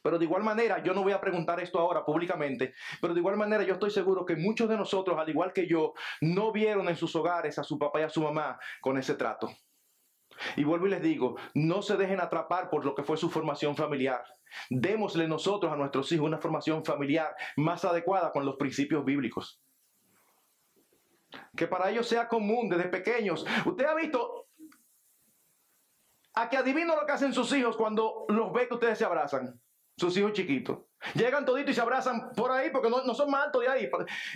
[0.03, 3.35] Pero de igual manera, yo no voy a preguntar esto ahora públicamente, pero de igual
[3.35, 6.95] manera yo estoy seguro que muchos de nosotros, al igual que yo, no vieron en
[6.95, 9.49] sus hogares a su papá y a su mamá con ese trato.
[10.55, 13.75] Y vuelvo y les digo, no se dejen atrapar por lo que fue su formación
[13.75, 14.23] familiar.
[14.69, 19.61] Démosle nosotros a nuestros hijos una formación familiar más adecuada con los principios bíblicos.
[21.55, 23.45] Que para ellos sea común desde pequeños.
[23.65, 24.47] Usted ha visto,
[26.33, 29.59] a que adivino lo que hacen sus hijos cuando los ve que ustedes se abrazan,
[29.97, 30.79] sus hijos chiquitos.
[31.13, 33.89] Llegan toditos y se abrazan por ahí porque no, son más altos de ahí.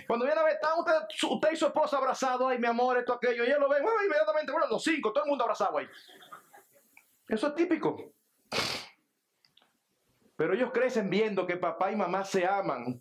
[0.06, 0.92] Cuando viene a ver, están usted,
[1.28, 4.04] usted y su esposa abrazados, ay, mi amor, esto, aquello, y ellos lo ven, bueno,
[4.04, 5.86] inmediatamente, bueno, los cinco, todo el mundo abrazado ahí.
[7.28, 8.12] Eso es típico.
[10.42, 13.00] Pero ellos crecen viendo que papá y mamá se aman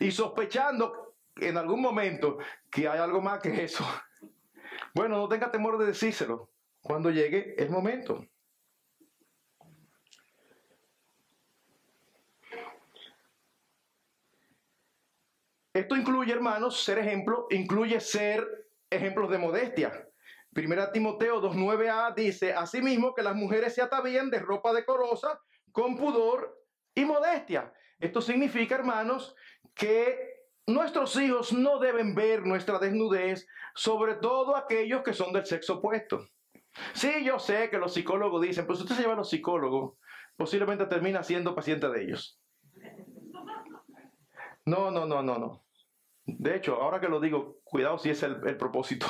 [0.00, 2.38] y sospechando en algún momento
[2.68, 3.84] que hay algo más que eso.
[4.92, 8.26] Bueno, no tenga temor de decírselo cuando llegue el momento.
[15.72, 18.44] Esto incluye, hermanos, ser ejemplo, incluye ser
[18.90, 20.08] ejemplos de modestia.
[20.52, 26.59] Primera Timoteo 2.9a dice, asimismo que las mujeres se atavían de ropa decorosa, con pudor
[26.94, 27.72] y modestia.
[27.98, 29.34] Esto significa, hermanos,
[29.74, 35.78] que nuestros hijos no deben ver nuestra desnudez, sobre todo aquellos que son del sexo
[35.78, 36.26] opuesto.
[36.94, 39.98] Sí, yo sé que los psicólogos dicen, pues usted se lleva a los psicólogos,
[40.36, 42.40] posiblemente termina siendo paciente de ellos.
[44.64, 45.64] No, no, no, no, no.
[46.24, 49.06] De hecho, ahora que lo digo, cuidado si es el, el propósito.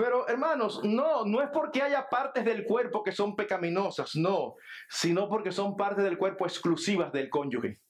[0.00, 4.54] Pero hermanos, no, no es porque haya partes del cuerpo que son pecaminosas, no,
[4.88, 7.82] sino porque son partes del cuerpo exclusivas del cónyuge.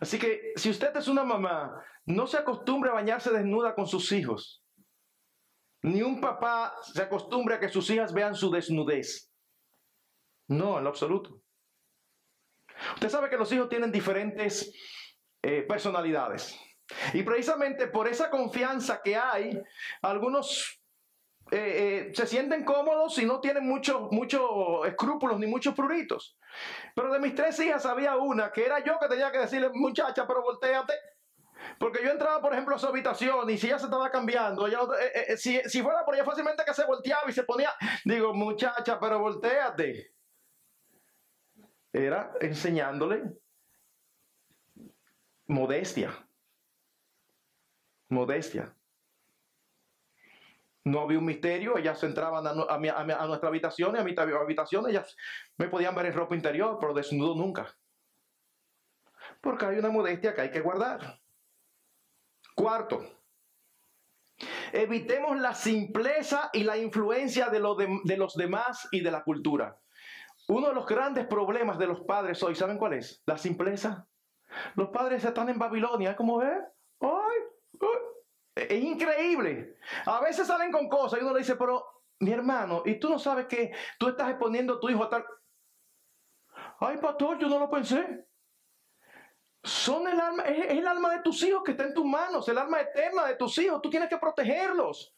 [0.00, 4.10] Así que si usted es una mamá, no se acostumbre a bañarse desnuda con sus
[4.10, 4.64] hijos.
[5.82, 9.32] Ni un papá se acostumbre a que sus hijas vean su desnudez.
[10.48, 11.42] No, en lo absoluto.
[12.94, 14.74] Usted sabe que los hijos tienen diferentes
[15.42, 16.58] eh, personalidades.
[17.12, 19.60] Y precisamente por esa confianza que hay,
[20.02, 20.80] algunos
[21.50, 26.36] eh, eh, se sienten cómodos y no tienen muchos mucho escrúpulos ni muchos pruritos.
[26.94, 30.26] Pero de mis tres hijas había una que era yo que tenía que decirle, muchacha,
[30.26, 30.94] pero volteate.
[31.78, 34.66] Porque yo entraba, por ejemplo, a su habitación y si ella se estaba cambiando,
[35.36, 37.70] si, si, fuera por ella fácilmente que se volteaba y se ponía,
[38.04, 40.12] digo, muchacha, pero volteate.
[41.92, 43.22] Era enseñándole
[45.46, 46.10] modestia.
[48.08, 48.74] Modestia.
[50.84, 55.16] No había un misterio, ellas entraban a, a, nuestra habitación a mi habitación, ellas
[55.56, 57.66] me podían ver en ropa interior, pero desnudo nunca.
[59.40, 61.20] Porque hay una modestia que hay que guardar.
[62.54, 63.04] Cuarto,
[64.72, 67.60] evitemos la simpleza y la influencia de,
[68.04, 69.80] de los demás y de la cultura.
[70.48, 73.22] Uno de los grandes problemas de los padres hoy, ¿saben cuál es?
[73.26, 74.06] La simpleza.
[74.76, 76.52] Los padres están en Babilonia, ¿cómo ve?
[77.00, 77.45] ¡Ay!
[78.56, 79.76] Es increíble.
[80.06, 83.18] A veces salen con cosas y uno le dice, pero mi hermano, y tú no
[83.18, 85.26] sabes que tú estás exponiendo a tu hijo a tal...
[86.80, 88.26] Ay, pastor, yo no lo pensé.
[89.62, 92.56] Son el alma, es, el alma de tus hijos que está en tus manos, el
[92.56, 93.82] alma eterna de tus hijos.
[93.82, 95.14] Tú tienes que protegerlos.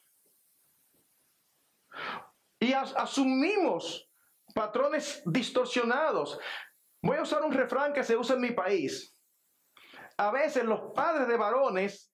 [2.58, 4.10] Y asumimos
[4.52, 6.40] patrones distorsionados.
[7.00, 9.16] Voy a usar un refrán que se usa en mi país.
[10.16, 12.07] A veces los padres de varones,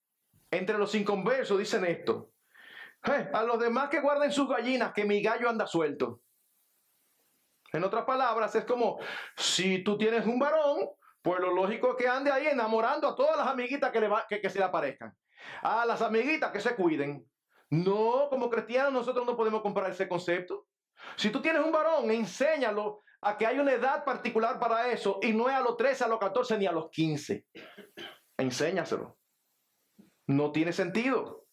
[0.59, 2.31] entre los inconversos, dicen esto.
[3.03, 6.21] a los demás que guarden sus gallinas, que mi gallo anda suelto.
[7.73, 8.99] En otras palabras, es como,
[9.37, 10.89] si tú tienes un varón,
[11.21, 14.41] pues lo lógico es que ande ahí enamorando a todas las amiguitas que, le que,
[14.41, 15.13] que se le aparezcan.
[15.63, 17.29] A las amiguitas que se cuiden.
[17.71, 20.67] No, como cristianos nosotros no podemos comprar ese concepto.
[21.17, 25.33] Si tú tienes un varón, enséñalo a que hay una edad particular para eso y
[25.33, 27.47] no es a los 13, a los 14 ni a los 15.
[28.39, 29.17] Enséñaselo.
[30.27, 31.47] No tiene sentido.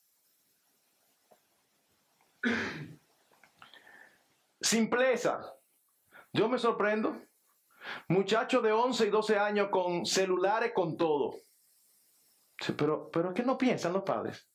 [4.61, 5.41] Simpleza.
[6.33, 7.21] Yo me sorprendo.
[8.07, 11.35] Muchachos de 11 y 12 años con celulares, con todo.
[12.77, 14.47] Pero, pero es que no piensan los padres.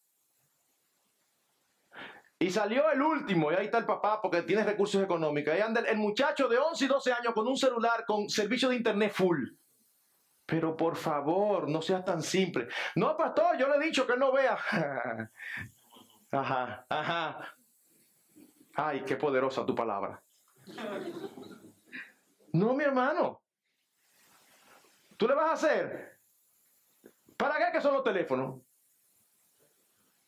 [2.39, 5.55] Y salió el último, y ahí está el papá porque tiene recursos económicos.
[5.55, 8.77] Ahí anda el, muchacho de 11 y 12 años con un celular con servicio de
[8.77, 9.43] internet full.
[10.47, 12.69] Pero por favor, no seas tan simple.
[12.95, 14.57] No, pastor, yo le he dicho que no vea.
[16.31, 17.57] ajá, ajá.
[18.75, 20.23] Ay, qué poderosa tu palabra.
[22.53, 23.43] No, mi hermano.
[25.17, 26.21] ¿Tú le vas a hacer?
[27.37, 28.61] ¿Para qué son los teléfonos?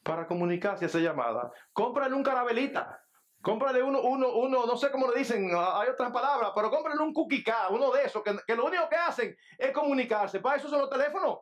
[0.08, 1.52] para comunicarse esa llamada.
[1.72, 3.04] Cómprale un carabelita.
[3.40, 7.14] Cómprale uno, uno, uno, no sé cómo le dicen, hay otras palabras, pero cómprale un
[7.14, 10.40] cookie uno de esos, que, lo único que hacen es comunicarse.
[10.40, 11.38] Para eso son los teléfonos.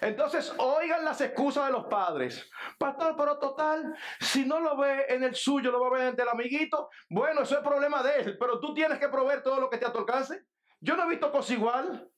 [0.00, 2.50] Entonces, oigan las excusas de los padres.
[2.78, 6.20] Pastor, pero total, si no lo ve en el suyo, lo va a ver en
[6.20, 6.90] el amiguito.
[7.08, 9.86] Bueno, eso es problema de él, pero tú tienes que proveer todo lo que te
[9.86, 10.44] a.
[10.80, 12.10] Yo no he visto cosa igual.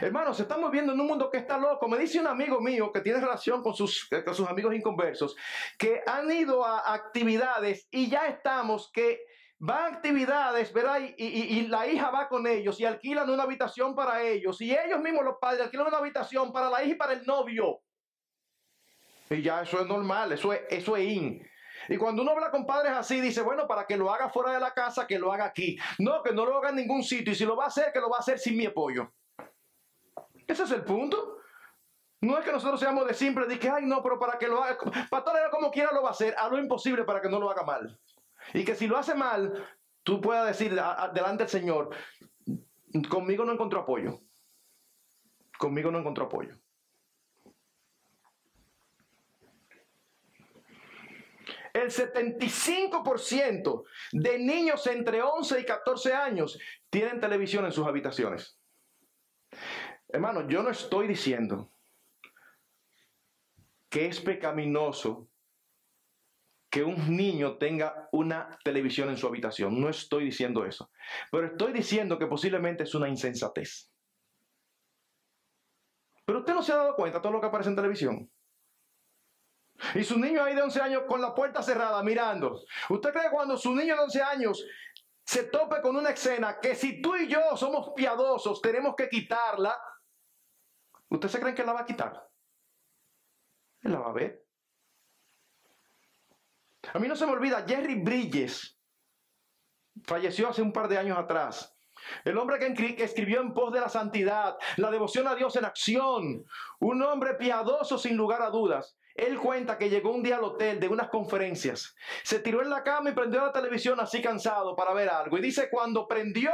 [0.00, 1.88] Hermanos, estamos viviendo en un mundo que está loco.
[1.88, 5.36] Me dice un amigo mío que tiene relación con sus, eh, con sus amigos inconversos,
[5.78, 9.20] que han ido a actividades y ya estamos que
[9.58, 11.00] van a actividades, ¿verdad?
[11.16, 14.60] Y, y, la hija va con ellos y alquilan una habitación para ellos.
[14.60, 17.80] Y ellos mismos, los padres, alquilan una habitación para la hija y para el novio.
[19.30, 21.46] Y ya eso es normal, eso es, eso es in.
[21.88, 24.60] Y cuando uno habla con padres así, dice, bueno, para que lo haga fuera de
[24.60, 25.76] la casa, que lo haga aquí.
[25.98, 27.32] No, que no lo haga en ningún sitio.
[27.32, 29.12] Y si lo va a hacer, que lo va a hacer sin mi apoyo.
[30.46, 31.38] Ese es el punto.
[32.20, 34.62] No es que nosotros seamos de simple, de que, ay, no, pero para que lo
[34.62, 34.78] haga,
[35.10, 37.64] pastor, como quiera lo va a hacer, a lo imposible para que no lo haga
[37.64, 37.98] mal.
[38.54, 39.66] Y que si lo hace mal,
[40.02, 41.90] tú puedas decir delante del Señor,
[43.10, 44.20] conmigo no encontró apoyo.
[45.58, 46.54] Conmigo no encontró apoyo.
[51.74, 58.53] El 75% de niños entre 11 y 14 años tienen televisión en sus habitaciones.
[60.14, 61.72] Hermano, yo no estoy diciendo
[63.90, 65.28] que es pecaminoso
[66.70, 69.80] que un niño tenga una televisión en su habitación.
[69.80, 70.88] No estoy diciendo eso.
[71.32, 73.90] Pero estoy diciendo que posiblemente es una insensatez.
[76.24, 78.30] Pero usted no se ha dado cuenta de todo lo que aparece en televisión.
[79.96, 82.62] Y su niño ahí de 11 años con la puerta cerrada mirando.
[82.88, 84.64] ¿Usted cree que cuando su niño de 11 años
[85.24, 89.76] se tope con una escena que si tú y yo somos piadosos tenemos que quitarla?
[91.14, 92.28] ¿Usted se cree que la va a quitar?
[93.82, 94.44] Él la va a ver.
[96.92, 98.78] A mí no se me olvida, Jerry Bridges
[100.04, 101.76] falleció hace un par de años atrás.
[102.24, 106.44] El hombre que escribió en pos de la santidad, la devoción a Dios en acción,
[106.80, 108.98] un hombre piadoso sin lugar a dudas.
[109.14, 111.94] Él cuenta que llegó un día al hotel de unas conferencias,
[112.24, 115.38] se tiró en la cama y prendió la televisión así cansado para ver algo.
[115.38, 116.50] Y dice, cuando prendió,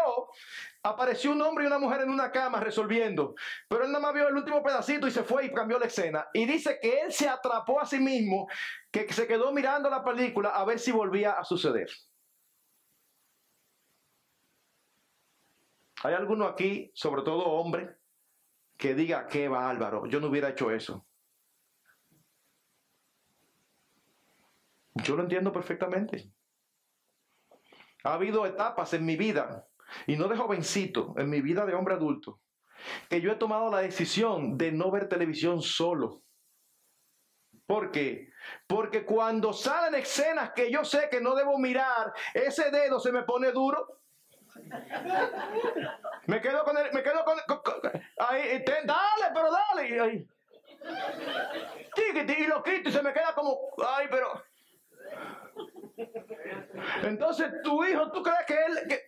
[0.83, 3.35] apareció un hombre y una mujer en una cama resolviendo.
[3.67, 6.29] Pero él nada más vio el último pedacito y se fue y cambió la escena.
[6.35, 8.47] Y dice que él se atrapó a sí mismo,
[8.91, 11.89] que se quedó mirando la película a ver si volvía a suceder.
[16.03, 17.97] ¿Hay alguno aquí, sobre todo hombre,
[18.77, 21.07] que diga, qué bárbaro, yo no hubiera hecho eso?
[25.03, 26.31] Yo lo entiendo perfectamente.
[28.05, 29.67] Ha habido etapas en mi vida,
[30.07, 32.41] y no de jovencito, en mi vida de hombre adulto,
[33.09, 36.23] que yo he tomado la decisión de no ver televisión solo.
[37.67, 38.33] ¿Por qué?
[38.67, 43.23] Porque cuando salen escenas que yo sé que no debo mirar, ese dedo se me
[43.23, 44.01] pone duro.
[46.27, 47.39] Me quedo con el, me quedo con,
[48.19, 50.01] ahí, dale, pero dale.
[50.01, 50.29] Ahí.
[51.97, 54.43] Y lo quito y se me queda como, ay, pero
[57.03, 59.01] entonces, tu hijo, ¿tú crees que él,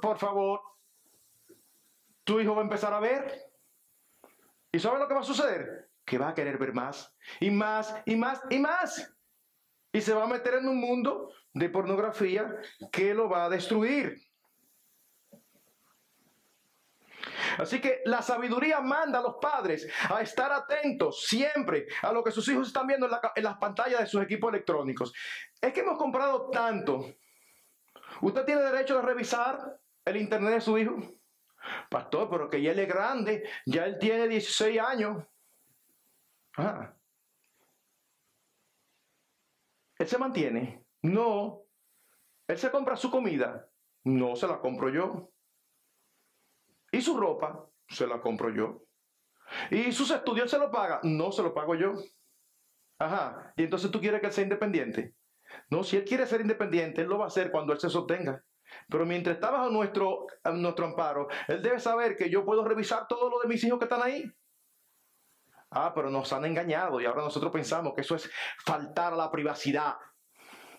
[0.00, 0.60] por favor,
[2.24, 3.50] tu hijo va a empezar a ver?
[4.72, 5.90] ¿Y sabe lo que va a suceder?
[6.04, 9.14] Que va a querer ver más, y más, y más, y más.
[9.92, 12.56] Y se va a meter en un mundo de pornografía
[12.92, 14.29] que lo va a destruir.
[17.60, 22.30] Así que la sabiduría manda a los padres a estar atentos siempre a lo que
[22.30, 25.12] sus hijos están viendo en, las pantallas de sus equipos electrónicos.
[25.60, 27.04] Es que hemos comprado tanto.
[28.22, 30.96] ¿Usted tiene derecho de revisar el internet de su hijo?
[31.90, 35.22] Pastor, pero que ya él es grande, ya él tiene 16 años.
[36.56, 36.94] Ah.
[39.98, 40.86] ¿Él se mantiene?
[41.02, 41.64] No.
[42.48, 43.68] ¿Él se compra su comida?
[44.04, 45.30] No, se la compro yo.
[46.90, 47.66] ¿Y su ropa?
[47.88, 48.82] Se la compro yo.
[49.70, 51.00] ¿Y sus estudios se lo paga?
[51.02, 51.94] No, se lo pago yo.
[52.98, 53.52] Ajá.
[53.56, 55.14] ¿Y entonces tú quieres que él sea independiente?
[55.70, 58.44] No, si él quiere ser independiente, él lo va a hacer cuando él se sostenga.
[58.88, 63.28] Pero mientras está bajo nuestro, nuestro amparo, él debe saber que yo puedo revisar todo
[63.28, 64.24] lo de mis hijos que están ahí.
[65.70, 68.30] Ah, pero nos han engañado y ahora nosotros pensamos que eso es
[68.64, 69.94] faltar a la privacidad.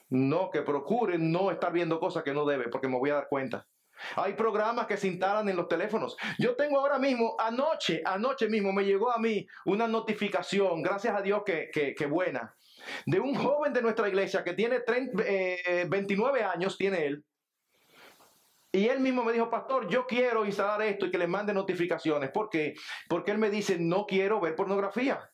[0.10, 3.28] No, que procure no estar viendo cosas que no debe, porque me voy a dar
[3.30, 3.66] cuenta.
[4.16, 6.18] Hay programas que se instalan en los teléfonos.
[6.38, 11.22] Yo tengo ahora mismo, anoche, anoche mismo me llegó a mí una notificación, gracias a
[11.22, 12.56] Dios que, que, buena,
[13.06, 14.80] de un joven de nuestra iglesia que tiene
[15.88, 17.26] 29 eh, años, tiene él.
[18.74, 22.32] Y él mismo me dijo, pastor, yo quiero instalar esto y que le mande notificaciones.
[22.32, 22.74] ¿Por qué?
[23.10, 25.30] Porque él me dice, no quiero ver pornografía.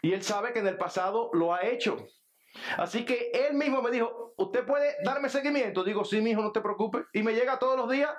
[0.00, 1.96] Y él sabe que en el pasado lo ha hecho.
[2.76, 5.84] Así que él mismo me dijo, ¿usted puede darme seguimiento?
[5.84, 7.04] Digo, sí, mi hijo, no te preocupes.
[7.12, 8.10] Y me llega todos los días.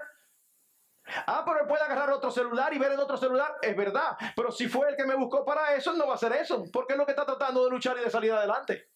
[1.27, 3.55] Ah, pero él puede agarrar otro celular y ver en otro celular.
[3.61, 4.17] Es verdad.
[4.36, 6.63] Pero si fue el que me buscó para eso, no va a hacer eso.
[6.71, 8.89] Porque es lo que está tratando de luchar y de salir adelante.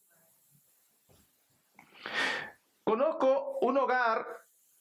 [2.84, 4.26] Conozco un hogar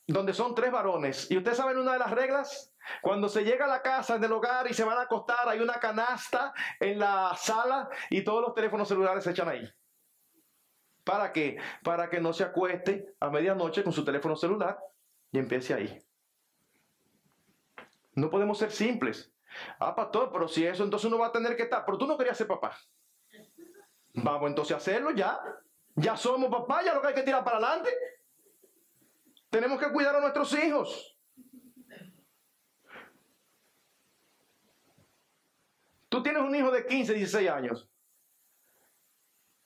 [0.07, 1.31] donde son tres varones.
[1.31, 2.75] Y ustedes saben una de las reglas.
[3.01, 5.61] Cuando se llega a la casa, en el hogar y se van a acostar, hay
[5.61, 9.67] una canasta en la sala y todos los teléfonos celulares se echan ahí.
[11.05, 11.59] ¿Para qué?
[11.83, 14.79] Para que no se acueste a medianoche con su teléfono celular
[15.31, 16.03] y empiece ahí.
[18.15, 19.31] No podemos ser simples.
[19.79, 21.85] Ah, pastor, pero si eso, entonces uno va a tener que estar.
[21.85, 22.77] Pero tú no querías ser papá.
[24.15, 25.39] Vamos entonces a hacerlo ya.
[25.97, 27.91] Ya somos papá, ya lo que hay que tirar para adelante.
[29.51, 31.17] Tenemos que cuidar a nuestros hijos.
[36.09, 37.89] Tú tienes un hijo de 15, 16 años.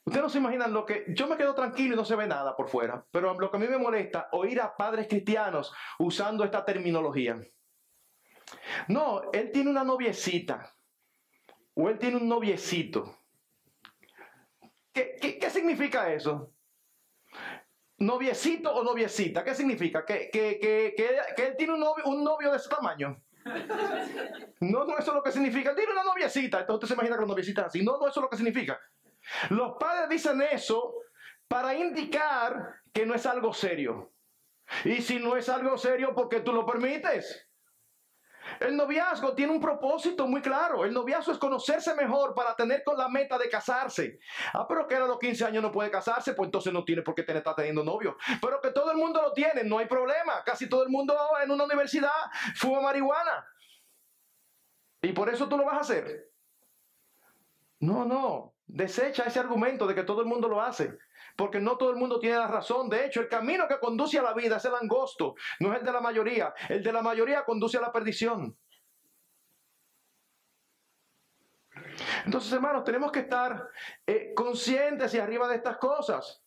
[0.09, 1.05] Ustedes no se imaginan lo que...
[1.09, 3.59] Yo me quedo tranquilo y no se ve nada por fuera, pero lo que a
[3.59, 7.39] mí me molesta, oír a padres cristianos usando esta terminología.
[8.87, 10.73] No, él tiene una noviecita.
[11.75, 13.19] O él tiene un noviecito.
[14.91, 16.55] ¿Qué, qué, significa eso?
[17.99, 20.03] Noviecito o noviecita, ¿qué significa?
[20.05, 23.15] ¿Que, que él tiene un novio, un novio de ese tamaño?
[24.59, 25.69] No, no, eso es lo que significa.
[25.69, 26.61] Él tiene una noviecita.
[26.61, 27.83] Entonces usted se imagina que la noviecita así.
[27.83, 28.79] No, no, eso es lo que significa.
[29.49, 30.95] Los padres dicen eso
[31.47, 34.13] para indicar que no es algo serio.
[34.85, 37.49] Y si no es algo serio, ¿por qué tú lo permites?
[38.59, 40.83] El noviazgo tiene un propósito muy claro.
[40.85, 44.19] El noviazgo es conocerse mejor para tener con la meta de casarse.
[44.53, 47.15] Ah, pero que a los 15 años no puede casarse, pues entonces no tiene por
[47.15, 48.17] qué tener, estar teniendo novio.
[48.41, 50.43] Pero que todo el mundo lo tiene, no hay problema.
[50.43, 52.11] Casi todo el mundo en una universidad
[52.55, 53.45] fuma marihuana.
[55.01, 56.29] Y por eso tú lo vas a hacer.
[57.79, 58.53] No, no.
[58.71, 60.97] Desecha ese argumento de que todo el mundo lo hace
[61.35, 62.89] porque no todo el mundo tiene la razón.
[62.89, 65.85] De hecho, el camino que conduce a la vida es el angosto, no es el
[65.85, 66.53] de la mayoría.
[66.67, 68.57] El de la mayoría conduce a la perdición.
[72.25, 73.69] Entonces, hermanos, tenemos que estar
[74.05, 76.43] eh, conscientes y arriba de estas cosas.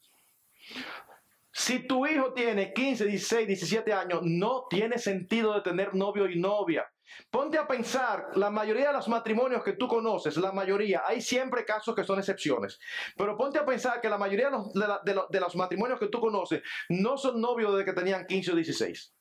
[1.63, 6.37] Si tu hijo tiene 15, 16, 17 años, no tiene sentido de tener novio y
[6.37, 6.85] novia.
[7.31, 11.65] Ponte a pensar, la mayoría de los matrimonios que tú conoces, la mayoría, hay siempre
[11.65, 12.81] casos que son excepciones,
[13.17, 17.41] pero ponte a pensar que la mayoría de los, matrimonios que tú conoces no son
[17.41, 19.15] novios de que tenían 15 o 16.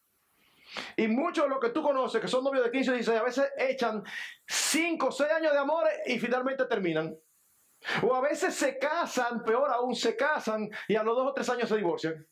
[0.98, 3.24] Y muchos de los que tú conoces, que son novios de 15 o 16, a
[3.24, 4.04] veces echan
[4.48, 7.16] 5 o 6 años de amor y finalmente terminan.
[8.04, 11.50] O a veces se casan, peor aún, se casan y a los 2 o 3
[11.50, 12.28] años se divorcian.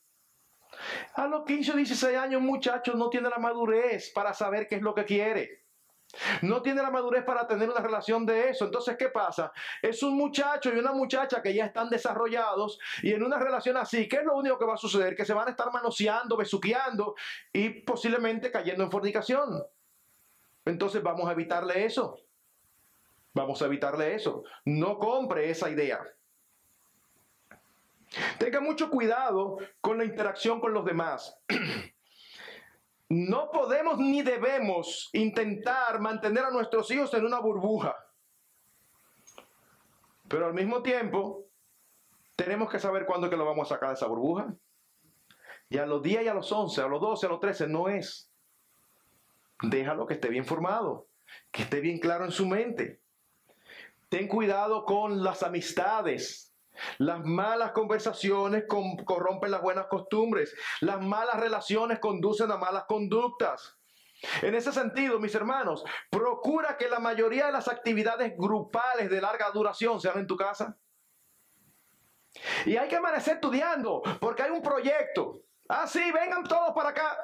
[1.15, 4.81] A los 15 o 16 años, muchachos, no tiene la madurez para saber qué es
[4.81, 5.65] lo que quiere.
[6.41, 8.65] No tiene la madurez para tener una relación de eso.
[8.65, 9.51] Entonces, ¿qué pasa?
[9.81, 14.07] Es un muchacho y una muchacha que ya están desarrollados y en una relación así,
[14.07, 15.15] ¿qué es lo único que va a suceder?
[15.15, 17.15] Que se van a estar manoseando, besuqueando
[17.53, 19.63] y posiblemente cayendo en fornicación.
[20.65, 22.17] Entonces, vamos a evitarle eso.
[23.33, 24.43] Vamos a evitarle eso.
[24.65, 26.01] No compre esa idea.
[28.37, 31.37] Tenga mucho cuidado con la interacción con los demás.
[33.11, 37.95] No podemos ni debemos intentar mantener a nuestros hijos en una burbuja.
[40.27, 41.47] Pero al mismo tiempo,
[42.35, 44.53] tenemos que saber cuándo que lo vamos a sacar de esa burbuja.
[45.69, 47.89] Y a los 10 y a los 11, a los 12, a los 13, no
[47.89, 48.31] es.
[49.63, 51.07] Déjalo que esté bien formado,
[51.51, 53.01] que esté bien claro en su mente.
[54.09, 56.49] Ten cuidado con las amistades
[56.97, 60.55] las malas conversaciones corrompen las buenas costumbres.
[60.81, 63.77] Las malas relaciones conducen a malas conductas.
[64.41, 69.49] En ese sentido, mis hermanos, procura que la mayoría de las actividades grupales de larga
[69.51, 70.77] duración sean en tu casa.
[72.65, 75.41] Y hay que amanecer estudiando porque hay un proyecto.
[75.69, 77.17] Ah, sí, vengan todos para acá.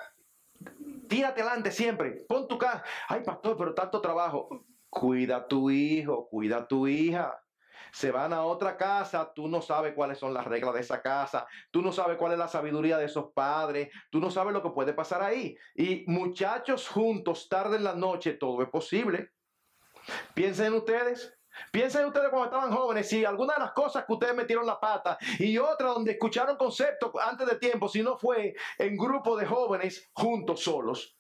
[1.10, 2.26] Tírate adelante siempre.
[2.28, 2.84] Pon tu casa.
[3.10, 4.66] Ay, pastor, pero tanto trabajo.
[4.96, 7.38] Cuida a tu hijo, cuida a tu hija
[7.96, 11.48] se van a otra casa, tú no sabes cuáles son las reglas de esa casa,
[11.72, 14.72] tú no sabes cuál es la sabiduría de esos padres, tú no sabes lo que
[14.72, 15.56] puede pasar ahí.
[15.76, 19.32] Y muchachos juntos, tarde en la noche, todo es posible.
[20.34, 21.38] Piensen ustedes,
[21.72, 25.18] Piensen ustedes cuando estaban jóvenes, si alguna de las cosas que ustedes metieron la pata
[25.40, 30.10] y otra donde escucharon conceptos antes de tiempo, si no fue en grupo de jóvenes
[30.12, 31.16] juntos solos.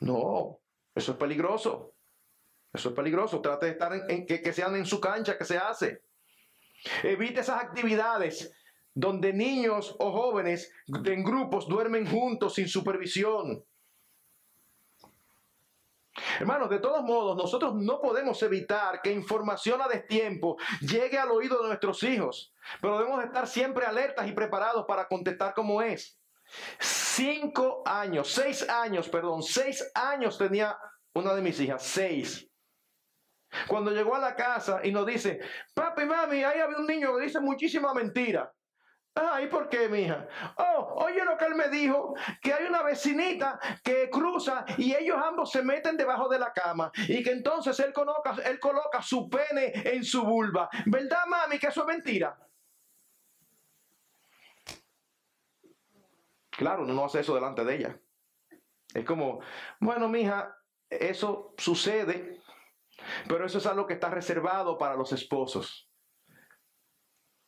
[0.00, 0.58] No,
[0.96, 1.94] eso es peligroso.
[2.78, 3.40] Eso es peligroso.
[3.40, 6.04] Trate de estar en, que, sean en su cancha, que se hace.
[7.02, 8.54] Evite esas actividades
[8.94, 13.64] donde niños o jóvenes en grupos duermen juntos sin supervisión.
[16.38, 21.60] Hermanos, de todos modos, nosotros no podemos evitar que información a destiempo llegue al oído
[21.60, 26.16] de nuestros hijos, pero debemos estar siempre alertas y preparados para contestar como es.
[26.78, 30.78] Cinco años, seis años, perdón, seis años tenía
[31.12, 32.47] una de mis hijas, seis.
[33.66, 35.40] Cuando llegó a la casa y nos dice,
[35.74, 38.52] papi, mami, ahí había un niño que dice muchísima mentira.
[39.14, 40.28] Ay, ¿por qué, mija?
[40.56, 45.18] Oh, oye lo que él me dijo, que hay una vecinita que cruza y ellos
[45.22, 49.28] ambos se meten debajo de la cama y que entonces él coloca, él coloca su
[49.28, 50.68] pene en su vulva.
[50.86, 52.38] ¿Verdad, mami, que eso es mentira?
[56.50, 58.00] Claro, no hace eso delante de ella.
[58.94, 59.40] Es como,
[59.80, 60.56] bueno, mija,
[60.90, 62.37] eso sucede,
[63.28, 65.88] pero eso es algo que está reservado para los esposos.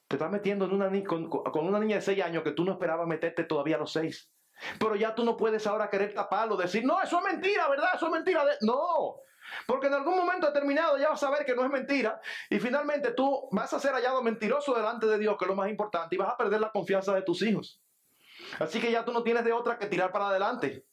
[0.08, 2.72] Te estás metiendo en una, con, con una niña de 6 años que tú no
[2.72, 4.30] esperabas meterte todavía a los 6.
[4.78, 7.90] Pero ya tú no puedes ahora querer taparlo, decir, no, eso es mentira, ¿verdad?
[7.94, 8.44] Eso es mentira.
[8.60, 9.20] No,
[9.66, 13.12] porque en algún momento determinado ya vas a ver que no es mentira y finalmente
[13.12, 16.18] tú vas a ser hallado mentiroso delante de Dios, que es lo más importante, y
[16.18, 17.80] vas a perder la confianza de tus hijos.
[18.58, 20.86] Así que ya tú no tienes de otra que tirar para adelante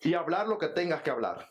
[0.00, 1.50] y hablar lo que tengas que hablar.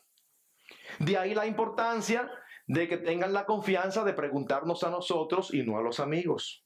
[0.99, 2.29] De ahí la importancia
[2.65, 6.65] de que tengan la confianza de preguntarnos a nosotros y no a los amigos.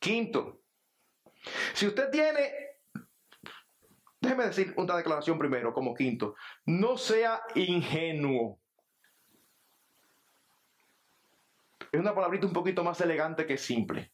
[0.00, 0.62] Quinto,
[1.74, 2.52] si usted tiene,
[4.20, 8.60] déjeme decir una declaración primero como quinto, no sea ingenuo.
[11.92, 14.12] Es una palabrita un poquito más elegante que simple.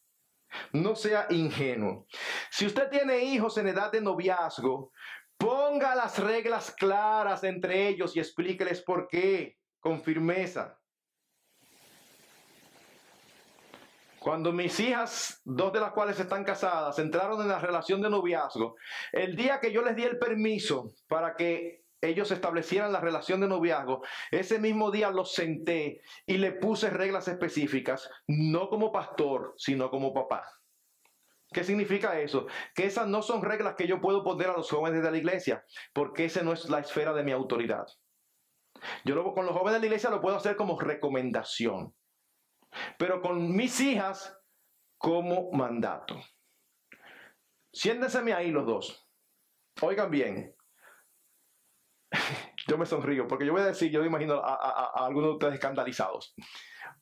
[0.72, 2.06] No sea ingenuo.
[2.50, 4.92] Si usted tiene hijos en edad de noviazgo,
[5.36, 10.78] ponga las reglas claras entre ellos y explíqueles por qué con firmeza.
[14.22, 18.76] Cuando mis hijas, dos de las cuales están casadas, entraron en la relación de noviazgo,
[19.10, 23.48] el día que yo les di el permiso para que ellos establecieran la relación de
[23.48, 29.90] noviazgo, ese mismo día los senté y le puse reglas específicas, no como pastor, sino
[29.90, 30.44] como papá.
[31.52, 32.46] ¿Qué significa eso?
[32.74, 35.64] Que esas no son reglas que yo puedo poner a los jóvenes de la iglesia,
[35.92, 37.86] porque esa no es la esfera de mi autoridad.
[39.04, 41.94] Yo lo, con los jóvenes de la iglesia lo puedo hacer como recomendación,
[42.98, 44.38] pero con mis hijas
[44.98, 46.20] como mandato.
[47.72, 49.08] Siéntenseme ahí los dos.
[49.80, 50.54] Oigan bien,
[52.68, 55.54] yo me sonrío porque yo voy a decir, yo me imagino a, algunos de ustedes
[55.54, 56.34] escandalizados.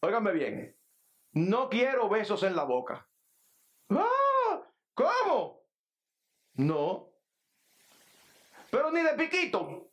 [0.00, 0.76] Óiganme bien,
[1.32, 3.06] no quiero besos en la boca.
[3.90, 4.19] ¡Ah!
[5.00, 5.62] ¿Cómo?
[6.54, 7.08] No.
[8.70, 9.90] Pero ni de piquito.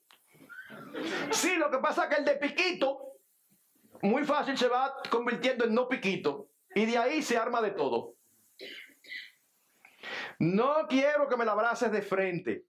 [1.32, 3.08] Sí, lo que pasa es que el de piquito
[4.02, 6.50] muy fácil se va convirtiendo en no piquito.
[6.76, 8.16] Y de ahí se arma de todo.
[10.40, 12.66] No quiero que me la abraces de frente.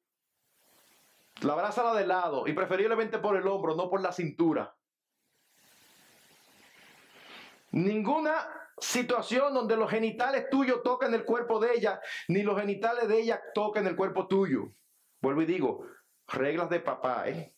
[1.42, 4.74] La abrázala de lado y preferiblemente por el hombro, no por la cintura.
[7.70, 8.48] Ninguna
[8.80, 13.42] situación donde los genitales tuyos toquen el cuerpo de ella, ni los genitales de ella
[13.54, 14.72] toquen el cuerpo tuyo.
[15.20, 15.84] Vuelvo y digo,
[16.26, 17.54] reglas de papá, ¿eh?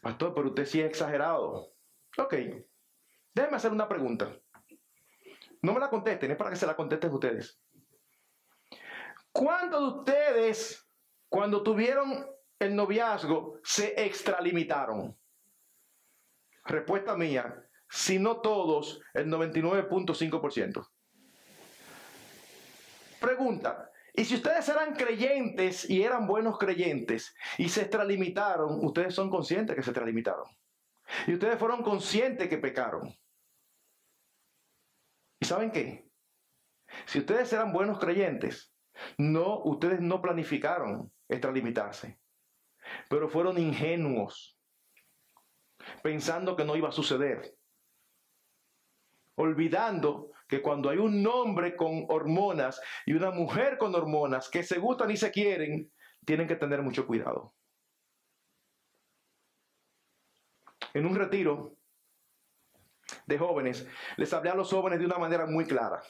[0.00, 1.72] Pastor, pero usted sí es exagerado.
[2.16, 2.34] Ok,
[3.34, 4.34] déjenme hacer una pregunta.
[5.62, 7.60] No me la contesten, es para que se la contesten ustedes.
[9.30, 10.90] ¿Cuántos de ustedes
[11.28, 12.26] cuando tuvieron
[12.60, 15.18] el noviazgo, se extralimitaron.
[16.64, 20.88] Respuesta mía, si no todos, el 99.5%.
[23.20, 29.28] Pregunta, ¿y si ustedes eran creyentes y eran buenos creyentes y se extralimitaron, ustedes son
[29.28, 30.46] conscientes que se extralimitaron?
[31.26, 33.12] Y ustedes fueron conscientes que pecaron.
[35.40, 36.08] ¿Y saben qué?
[37.06, 38.72] Si ustedes eran buenos creyentes,
[39.18, 42.20] no, ustedes no planificaron extralimitarse.
[43.08, 44.58] Pero fueron ingenuos,
[46.02, 47.56] pensando que no iba a suceder.
[49.40, 54.78] Olvidando que cuando hay un hombre con hormonas y una mujer con hormonas que se
[54.78, 55.90] gustan y se quieren,
[56.26, 57.54] tienen que tener mucho cuidado.
[60.92, 61.76] En un retiro
[63.26, 63.88] de jóvenes,
[64.18, 66.02] les hablé a los jóvenes de una manera muy clara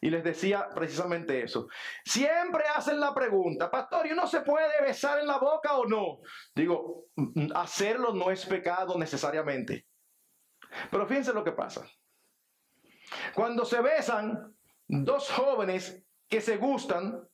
[0.00, 1.68] y les decía precisamente eso.
[2.04, 6.20] Siempre hacen la pregunta, pastor, ¿y uno se puede besar en la boca o no?
[6.54, 9.86] Digo, mm, hacerlo no es pecado necesariamente.
[10.90, 11.84] Pero fíjense lo que pasa.
[13.34, 14.54] Cuando se besan
[14.86, 17.28] dos jóvenes que se gustan,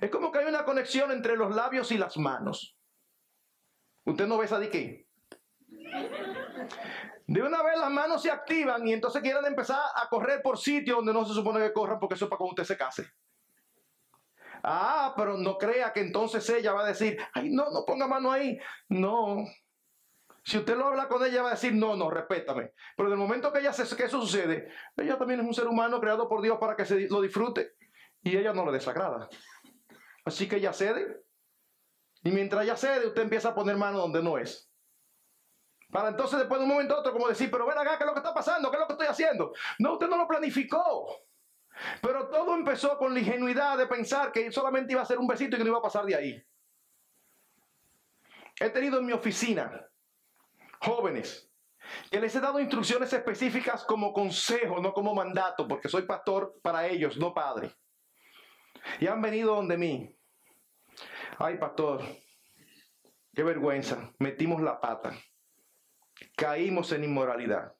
[0.00, 2.76] es como que hay una conexión entre los labios y las manos.
[4.04, 5.06] ¿Usted no besa de qué?
[7.26, 10.96] De una vez las manos se activan y entonces quieren empezar a correr por sitios
[10.96, 13.06] donde no se supone que corran porque eso es para cuando usted se case.
[14.64, 18.30] Ah, pero no crea que entonces ella va a decir, ay, no, no ponga mano
[18.30, 18.58] ahí.
[18.88, 19.44] No.
[20.44, 22.72] Si usted lo habla con ella, va a decir, no, no, respétame.
[22.96, 25.68] Pero en el momento que, ella se, que eso sucede, ella también es un ser
[25.68, 27.74] humano creado por Dios para que se lo disfrute.
[28.22, 29.28] Y ella no le desagrada.
[30.24, 31.22] Así que ella cede.
[32.24, 34.68] Y mientras ella cede, usted empieza a poner mano donde no es.
[35.90, 38.06] Para entonces después de un momento a otro como decir, pero ven acá, ¿qué es
[38.06, 38.70] lo que está pasando?
[38.70, 39.52] ¿Qué es lo que estoy haciendo?
[39.78, 41.26] No, usted no lo planificó.
[42.00, 45.54] Pero todo empezó con la ingenuidad de pensar que solamente iba a ser un besito
[45.54, 46.46] y que no iba a pasar de ahí.
[48.58, 49.88] He tenido en mi oficina
[50.82, 51.50] jóvenes
[52.10, 56.86] que les he dado instrucciones específicas como consejo, no como mandato, porque soy pastor para
[56.86, 57.74] ellos, no padre.
[59.00, 60.16] Y han venido donde mí.
[61.38, 62.02] Ay, pastor,
[63.34, 65.12] qué vergüenza, metimos la pata,
[66.36, 67.74] caímos en inmoralidad.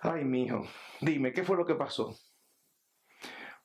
[0.00, 0.64] Ay, mi hijo,
[1.00, 2.14] dime, ¿qué fue lo que pasó?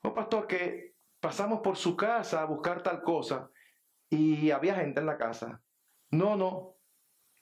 [0.01, 3.49] Oh, pastor, que pasamos por su casa a buscar tal cosa
[4.09, 5.61] y había gente en la casa.
[6.11, 6.75] No, no.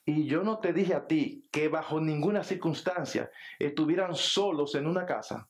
[0.04, 5.06] Y yo no te dije a ti que bajo ninguna circunstancia estuvieran solos en una
[5.06, 5.48] casa.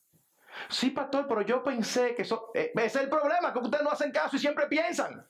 [0.69, 2.51] Sí, pastor, pero yo pensé que eso...
[2.53, 5.27] Eh, es el problema, que ustedes no hacen caso y siempre piensan.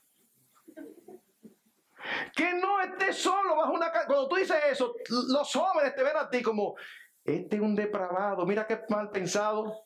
[2.35, 4.07] Que no estés solo bajo una casa.
[4.07, 6.75] Cuando tú dices eso, los jóvenes te ven a ti como,
[7.23, 9.85] este es un depravado, mira qué mal pensado.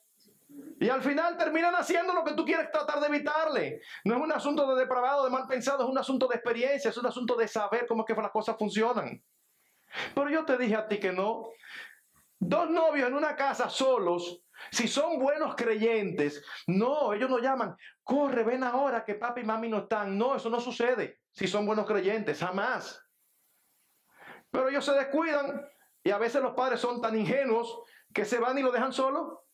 [0.80, 3.80] Y al final terminan haciendo lo que tú quieres tratar de evitarle.
[4.04, 6.96] No es un asunto de depravado, de mal pensado, es un asunto de experiencia, es
[6.96, 9.20] un asunto de saber cómo es que las cosas funcionan.
[10.14, 11.48] Pero yo te dije a ti que no.
[12.38, 18.44] Dos novios en una casa solos, si son buenos creyentes, no, ellos no llaman, corre,
[18.44, 20.16] ven ahora que papi y mami no están.
[20.16, 23.04] No, eso no sucede si son buenos creyentes, jamás.
[24.50, 25.68] Pero ellos se descuidan
[26.04, 27.82] y a veces los padres son tan ingenuos
[28.14, 29.47] que se van y lo dejan solo.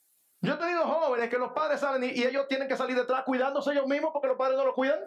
[0.45, 3.73] Yo he tenido jóvenes que los padres salen y, ellos tienen que salir detrás cuidándose
[3.73, 5.01] ellos mismos porque los padres no lo cuidan.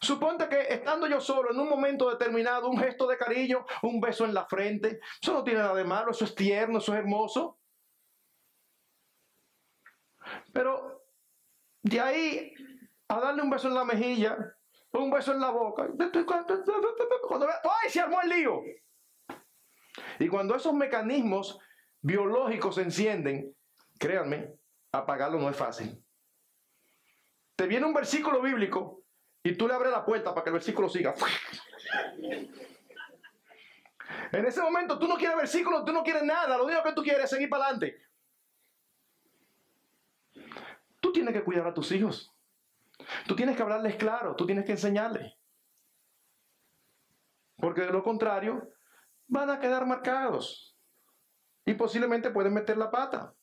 [0.00, 4.24] Suponte que estando yo solo en un momento determinado, un gesto de cariño, un beso
[4.24, 7.58] en la frente, eso no tiene nada de malo, eso es tierno, eso es hermoso.
[10.52, 11.04] Pero
[11.82, 12.54] de ahí
[13.08, 14.36] a darle un beso en la mejilla,
[14.92, 15.88] un beso en la boca,
[17.28, 17.90] cuando ¡ay!
[17.90, 18.62] Se armó el lío.
[20.18, 21.58] Y cuando esos mecanismos
[22.04, 23.56] biológicos se encienden,
[23.98, 24.54] créanme,
[24.92, 26.04] apagarlo no es fácil.
[27.56, 29.02] Te viene un versículo bíblico
[29.42, 31.14] y tú le abres la puerta para que el versículo siga.
[34.32, 37.02] En ese momento tú no quieres versículo, tú no quieres nada, lo único que tú
[37.02, 37.96] quieres es seguir para adelante.
[41.00, 42.34] Tú tienes que cuidar a tus hijos.
[43.26, 45.32] Tú tienes que hablarles claro, tú tienes que enseñarles.
[47.56, 48.74] Porque de lo contrario,
[49.26, 50.73] van a quedar marcados
[51.64, 53.34] y posiblemente pueden meter la pata.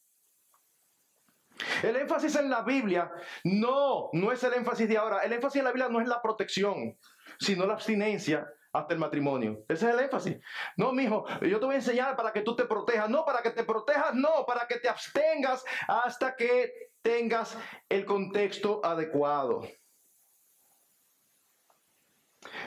[1.83, 3.11] El énfasis en la Biblia
[3.43, 5.19] no, no es el énfasis de ahora.
[5.19, 6.97] El énfasis en la Biblia no es la protección,
[7.39, 9.63] sino la abstinencia hasta el matrimonio.
[9.67, 10.37] Ese es el énfasis.
[10.77, 13.09] No, mijo, yo te voy a enseñar para que tú te protejas.
[13.09, 16.71] No, para que te protejas, no, para que te abstengas hasta que
[17.01, 17.57] tengas
[17.89, 19.61] el contexto adecuado.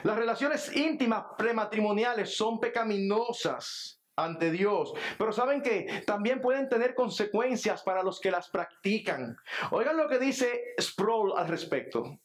[0.03, 4.93] Las relaciones íntimas prematrimoniales son pecaminosas ante Dios.
[5.17, 9.37] Pero saben que también pueden tener consecuencias para los que las practican.
[9.71, 12.19] Oigan lo que dice Sproul al respecto.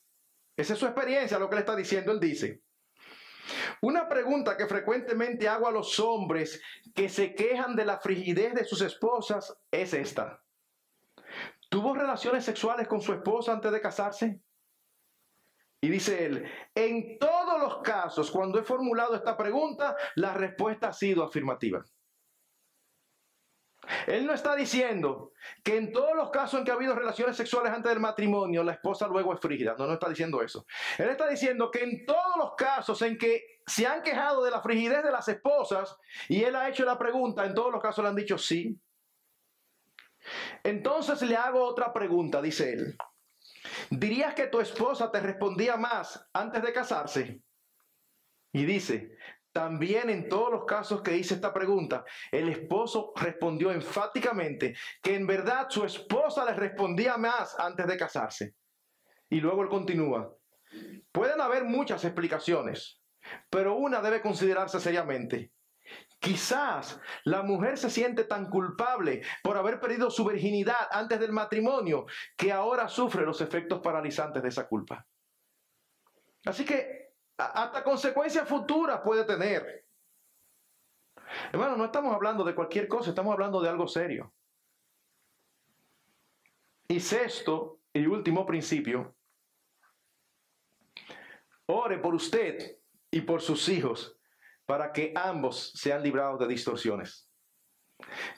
[0.56, 2.12] Esa es su experiencia, lo que le está diciendo.
[2.12, 2.62] Él dice,
[3.80, 6.62] una pregunta que frecuentemente hago a los hombres
[6.94, 10.42] que se quejan de la frigidez de sus esposas es esta.
[11.68, 14.40] ¿Tuvo relaciones sexuales con su esposa antes de casarse?
[15.82, 16.44] Y dice él,
[16.74, 21.82] en todos los casos, cuando he formulado esta pregunta, la respuesta ha sido afirmativa.
[24.06, 25.32] Él no está diciendo
[25.64, 28.72] que en todos los casos en que ha habido relaciones sexuales antes del matrimonio, la
[28.72, 29.74] esposa luego es frígida.
[29.78, 30.66] No, no está diciendo eso.
[30.98, 34.60] Él está diciendo que en todos los casos en que se han quejado de la
[34.60, 35.96] frigidez de las esposas
[36.28, 38.78] y él ha hecho la pregunta, en todos los casos le han dicho sí.
[40.62, 42.96] Entonces le hago otra pregunta, dice él.
[43.90, 47.42] ¿Dirías que tu esposa te respondía más antes de casarse?
[48.52, 49.16] Y dice,
[49.52, 55.26] también en todos los casos que hice esta pregunta, el esposo respondió enfáticamente que en
[55.26, 58.54] verdad su esposa le respondía más antes de casarse.
[59.28, 60.32] Y luego él continúa,
[61.12, 63.00] pueden haber muchas explicaciones,
[63.48, 65.52] pero una debe considerarse seriamente.
[66.20, 72.04] Quizás la mujer se siente tan culpable por haber perdido su virginidad antes del matrimonio
[72.36, 75.06] que ahora sufre los efectos paralizantes de esa culpa.
[76.44, 79.86] Así que hasta consecuencias futuras puede tener.
[81.52, 84.34] Hermano, no estamos hablando de cualquier cosa, estamos hablando de algo serio.
[86.86, 89.16] Y sexto y último principio,
[91.64, 92.78] ore por usted
[93.10, 94.19] y por sus hijos
[94.70, 97.28] para que ambos sean librados de distorsiones.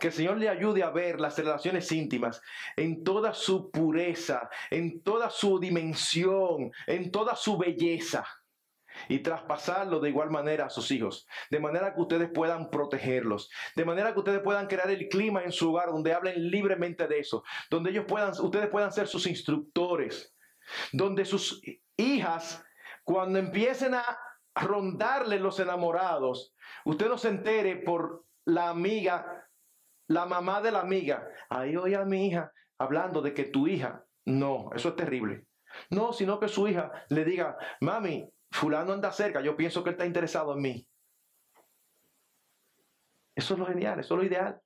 [0.01, 2.41] Que el Señor le ayude a ver las relaciones íntimas
[2.75, 8.25] en toda su pureza, en toda su dimensión, en toda su belleza.
[9.09, 13.85] y traspasarlo de igual manera a sus hijos, de manera que ustedes puedan protegerlos, de
[13.87, 17.43] manera que ustedes puedan crear el clima en su hogar donde hablen libremente de eso,
[17.71, 20.35] donde ellos puedan, ustedes puedan ser sus instructores,
[20.93, 21.63] donde sus
[21.97, 22.63] hijas,
[23.03, 24.05] cuando empiecen a
[24.55, 26.55] rondarle los enamorados,
[26.85, 29.49] usted no se entere por la amiga,
[30.09, 34.05] la mamá de la amiga, ahí oye a mi hija hablando de que tu hija,
[34.24, 35.47] no, eso es terrible.
[35.91, 39.95] No, sino que su hija le diga, mami, fulano anda cerca, yo pienso que él
[39.95, 40.89] está interesado en mí.
[43.35, 44.61] Eso es lo genial, eso es lo ideal.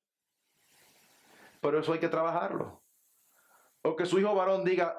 [1.61, 2.83] Pero eso hay que trabajarlo.
[3.83, 4.99] O que su hijo varón diga,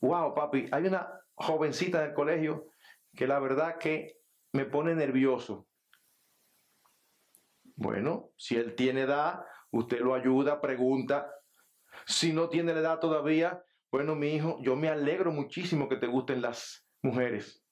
[0.00, 2.70] wow, papi, hay una jovencita del colegio
[3.16, 4.18] que la verdad que
[4.52, 5.68] me pone nervioso.
[7.76, 11.32] Bueno, si él tiene edad, usted lo ayuda, pregunta.
[12.06, 16.06] Si no tiene la edad todavía, bueno, mi hijo, yo me alegro muchísimo que te
[16.06, 17.64] gusten las mujeres.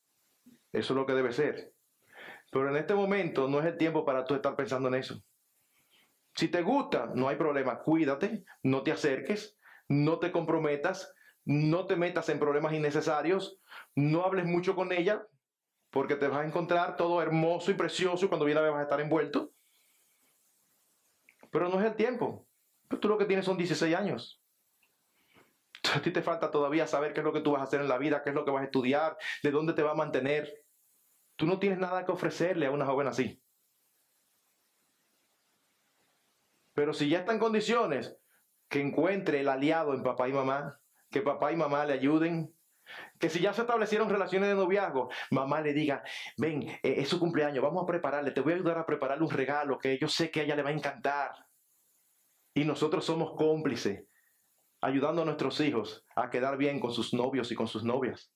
[0.73, 1.73] Eso es lo que debe ser.
[2.51, 5.23] Pero en este momento no es el tiempo para tú estar pensando en eso.
[6.35, 7.81] Si te gusta, no hay problema.
[7.81, 9.59] Cuídate, no te acerques,
[9.89, 11.13] no te comprometas,
[11.49, 13.59] no te metas en problemas innecesarios,
[13.95, 15.27] no hables mucho con ella,
[15.89, 19.51] porque te vas a encontrar todo hermoso y precioso cuando viene vas a estar envuelto.
[21.51, 22.47] Pero no es el tiempo.
[23.01, 24.43] tú lo que tienes son 16 años.
[25.95, 27.89] A ti te falta todavía saber qué es lo que tú vas a hacer en
[27.89, 30.67] la vida, qué es lo que vas a estudiar, de dónde te va a mantener.
[31.37, 33.43] Tú no tienes nada que ofrecerle a una joven así.
[36.75, 38.19] Pero si ya está en condiciones,
[38.69, 40.79] que encuentre el aliado en papá y mamá,
[41.11, 42.55] que papá y mamá le ayuden,
[43.19, 46.03] que si ya se establecieron relaciones de noviazgo, mamá le diga,
[46.37, 49.31] ven, eh, es su cumpleaños, vamos a prepararle, te voy a ayudar a prepararle un
[49.31, 51.33] regalo que yo sé que a ella le va a encantar.
[52.55, 54.05] Y nosotros somos cómplices,
[54.81, 58.33] ayudando a nuestros hijos a quedar bien con sus novios y con sus novias.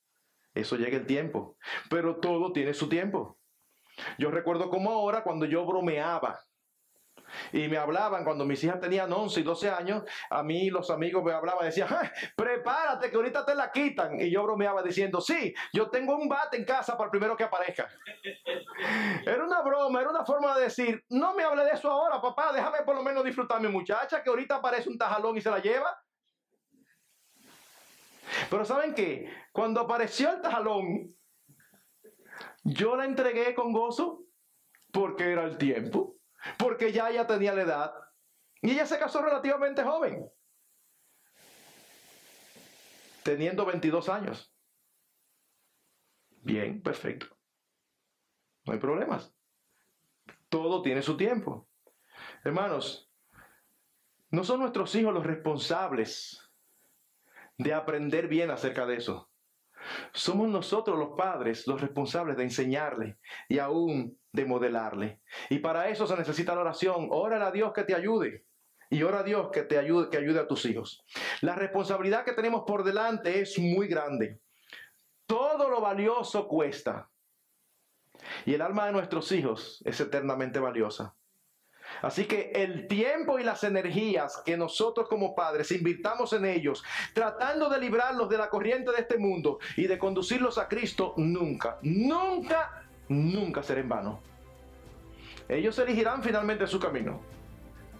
[0.54, 1.56] Eso llega el tiempo,
[1.88, 3.38] pero todo tiene su tiempo.
[4.18, 6.38] Yo recuerdo como ahora cuando yo bromeaba
[7.52, 11.22] y me hablaban cuando mis hijas tenían 11 y 12 años, a mí los amigos
[11.22, 11.88] me hablaban, decían,
[12.36, 14.20] prepárate que ahorita te la quitan.
[14.20, 17.44] Y yo bromeaba diciendo, sí, yo tengo un bate en casa para el primero que
[17.44, 17.88] aparezca.
[19.26, 22.52] era una broma, era una forma de decir, no me hable de eso ahora, papá,
[22.52, 25.50] déjame por lo menos disfrutar a mi muchacha que ahorita aparece un tajalón y se
[25.50, 25.96] la lleva.
[28.48, 29.30] Pero ¿saben qué?
[29.52, 31.14] Cuando apareció el tajalón,
[32.64, 34.24] yo la entregué con gozo
[34.92, 36.16] porque era el tiempo
[36.58, 37.94] porque ya ella tenía la edad
[38.60, 40.30] y ella se casó relativamente joven,
[43.22, 44.54] teniendo 22 años.
[46.42, 47.26] Bien, perfecto.
[48.64, 49.34] No hay problemas.
[50.48, 51.68] Todo tiene su tiempo.
[52.44, 53.10] Hermanos,
[54.30, 56.50] no son nuestros hijos los responsables
[57.58, 59.30] de aprender bien acerca de eso.
[60.12, 65.20] Somos nosotros los padres los responsables de enseñarle y aún de modelarle.
[65.50, 67.08] Y para eso se necesita la oración.
[67.10, 68.46] Ora a Dios que te ayude.
[68.90, 71.04] Y ora a Dios que te ayude, que ayude a tus hijos.
[71.40, 74.40] La responsabilidad que tenemos por delante es muy grande.
[75.26, 77.10] Todo lo valioso cuesta.
[78.44, 81.14] Y el alma de nuestros hijos es eternamente valiosa.
[82.00, 86.82] Así que el tiempo y las energías que nosotros como padres invirtamos en ellos,
[87.12, 91.78] tratando de librarlos de la corriente de este mundo y de conducirlos a Cristo, nunca,
[91.82, 92.81] nunca,
[93.12, 94.20] nunca será en vano.
[95.48, 97.20] Ellos elegirán finalmente su camino,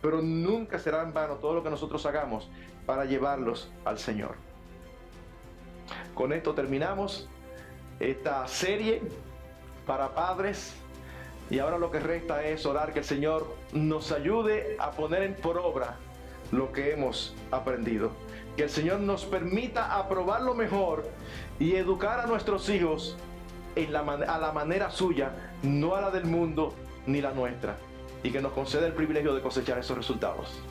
[0.00, 2.48] pero nunca será en vano todo lo que nosotros hagamos
[2.86, 4.36] para llevarlos al Señor.
[6.14, 7.28] Con esto terminamos
[8.00, 9.02] esta serie
[9.86, 10.74] para padres
[11.50, 15.34] y ahora lo que resta es orar que el Señor nos ayude a poner en
[15.34, 15.96] por obra
[16.50, 18.10] lo que hemos aprendido.
[18.56, 21.04] Que el Señor nos permita aprobar lo mejor
[21.58, 23.16] y educar a nuestros hijos
[23.76, 25.32] en la a la manera suya,
[25.62, 26.74] no a la del mundo
[27.06, 27.76] ni la nuestra.
[28.22, 30.62] Y que nos conceda el privilegio de cosechar esos resultados.